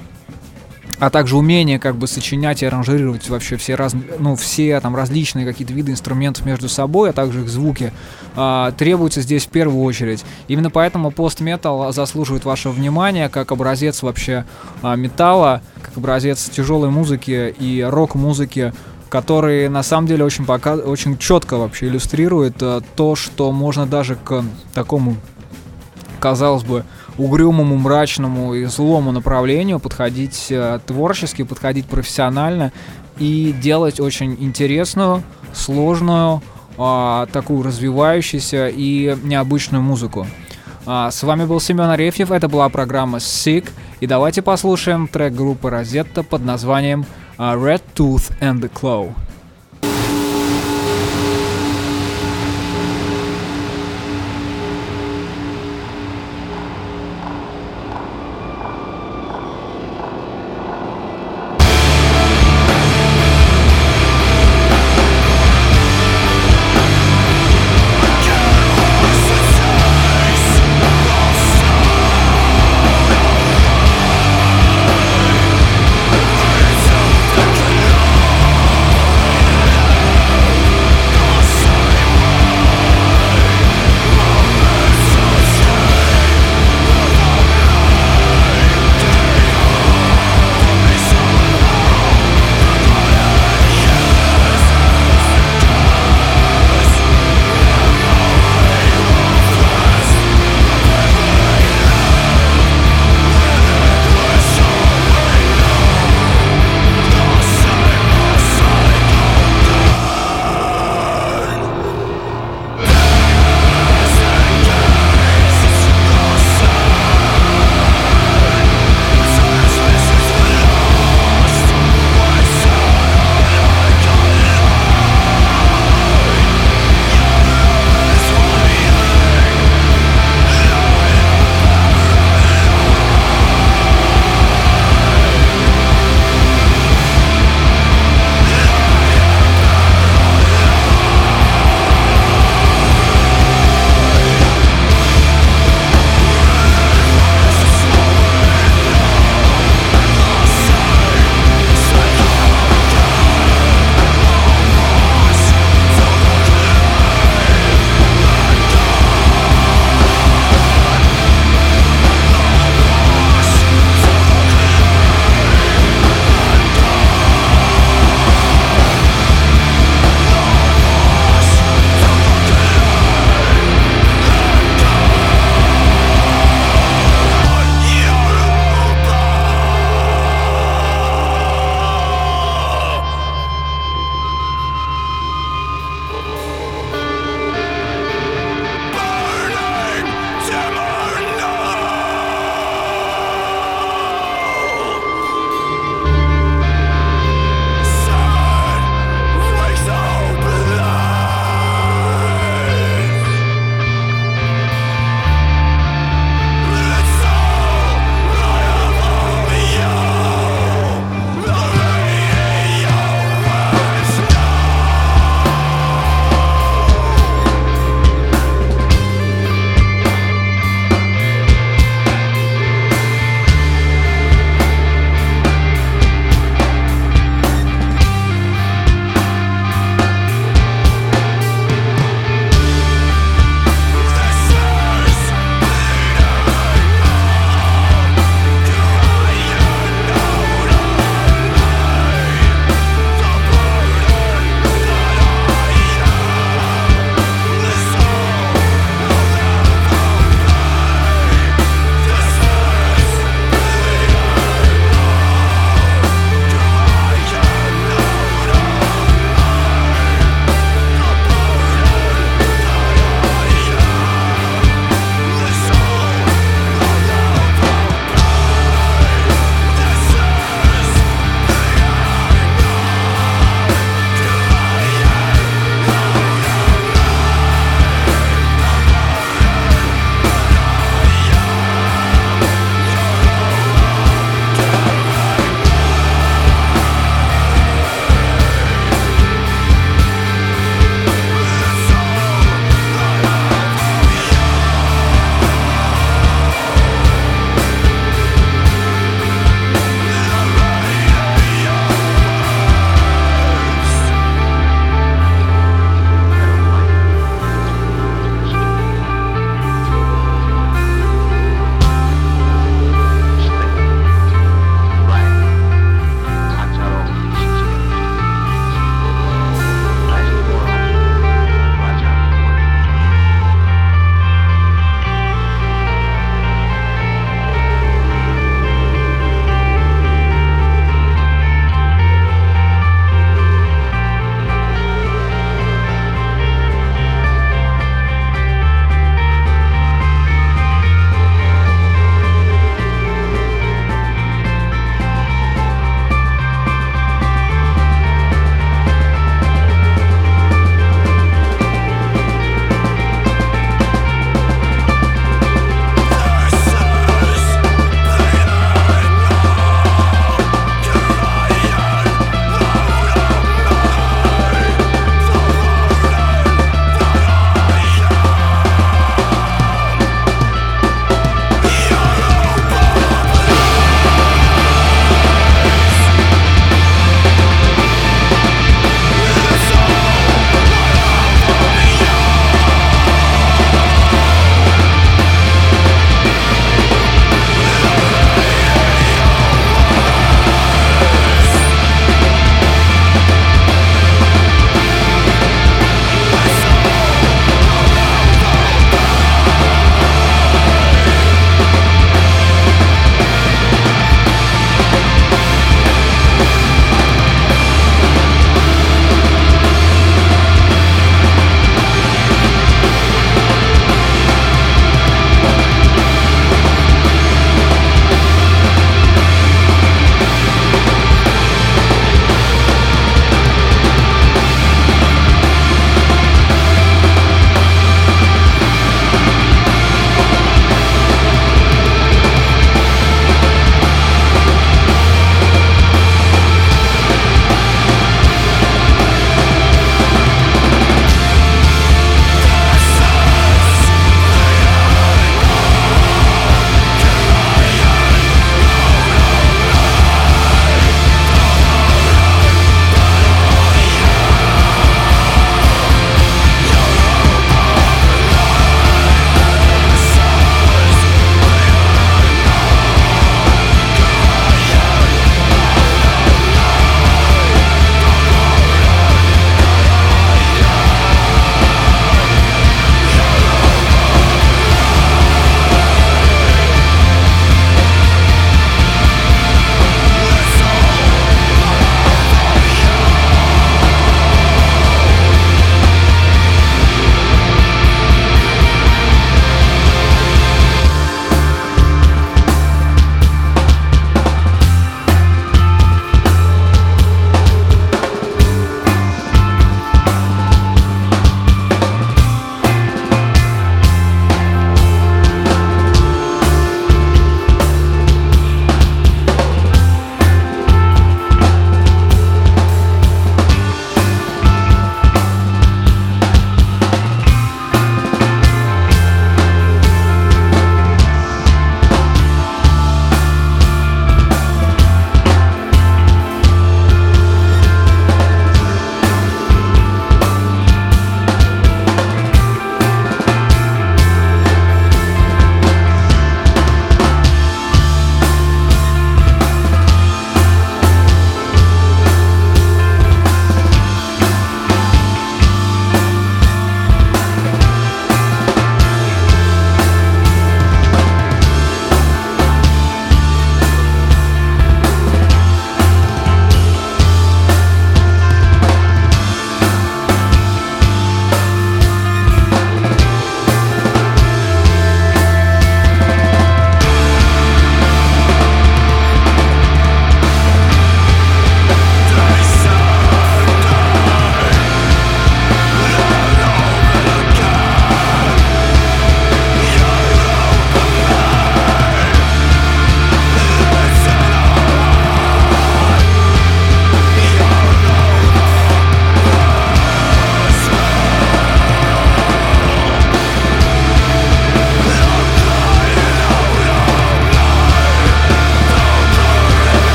а 1.03 1.11
также 1.11 1.36
умение 1.36 1.80
как 1.80 1.96
бы 1.96 2.07
сочинять 2.07 2.62
и 2.62 2.66
аранжировать 2.66 3.28
вообще 3.28 3.57
все 3.57 3.74
раз, 3.74 3.92
ну 4.20 4.36
все 4.36 4.78
там 4.78 4.94
различные 4.94 5.44
какие-то 5.44 5.74
виды 5.74 5.90
инструментов 5.90 6.46
между 6.46 6.68
собой, 6.68 7.11
а 7.11 7.12
также 7.12 7.40
их 7.40 7.48
звуки 7.48 7.92
э, 8.36 8.72
требуются 8.78 9.20
здесь 9.20 9.46
в 9.46 9.48
первую 9.48 9.82
очередь. 9.82 10.24
Именно 10.46 10.70
поэтому 10.70 11.11
пост-метал 11.11 11.92
заслуживает 11.92 12.44
вашего 12.44 12.70
внимания 12.70 13.28
как 13.28 13.50
образец 13.50 14.03
вообще 14.03 14.44
э, 14.84 14.94
металла, 14.94 15.61
как 15.82 15.96
образец 15.96 16.48
тяжелой 16.48 16.90
музыки 16.90 17.53
и 17.59 17.82
рок-музыки 17.82 18.72
который 19.09 19.68
на 19.68 19.82
самом 19.82 20.07
деле 20.07 20.24
очень, 20.24 20.46
пока... 20.46 20.74
очень 20.76 21.18
четко 21.18 21.57
вообще 21.57 21.88
иллюстрирует 21.88 22.62
э, 22.62 22.80
то, 22.94 23.16
что 23.16 23.50
можно 23.50 23.86
даже 23.86 24.14
к 24.14 24.44
такому, 24.72 25.16
казалось 26.20 26.62
бы, 26.62 26.84
угрюмому, 27.18 27.76
мрачному 27.76 28.54
и 28.54 28.64
злому 28.64 29.12
направлению 29.12 29.80
подходить 29.80 30.46
э, 30.50 30.80
творчески, 30.86 31.42
подходить 31.42 31.86
профессионально 31.86 32.72
и 33.18 33.54
делать 33.60 34.00
очень 34.00 34.36
интересную, 34.40 35.22
сложную, 35.52 36.42
э, 36.78 37.26
такую 37.32 37.62
развивающуюся 37.62 38.68
и 38.68 39.16
необычную 39.22 39.82
музыку. 39.82 40.26
А, 40.84 41.10
с 41.10 41.22
вами 41.22 41.44
был 41.44 41.60
Семен 41.60 41.90
Арефьев, 41.90 42.32
это 42.32 42.48
была 42.48 42.68
программа 42.68 43.18
Sick, 43.18 43.68
и 44.00 44.06
давайте 44.06 44.42
послушаем 44.42 45.06
трек 45.06 45.32
группы 45.32 45.70
Розетта 45.70 46.24
под 46.24 46.44
названием 46.44 47.06
uh, 47.38 47.56
Red 47.56 47.82
Tooth 47.94 48.32
and 48.40 48.60
the 48.60 48.68
Claw. 48.68 49.12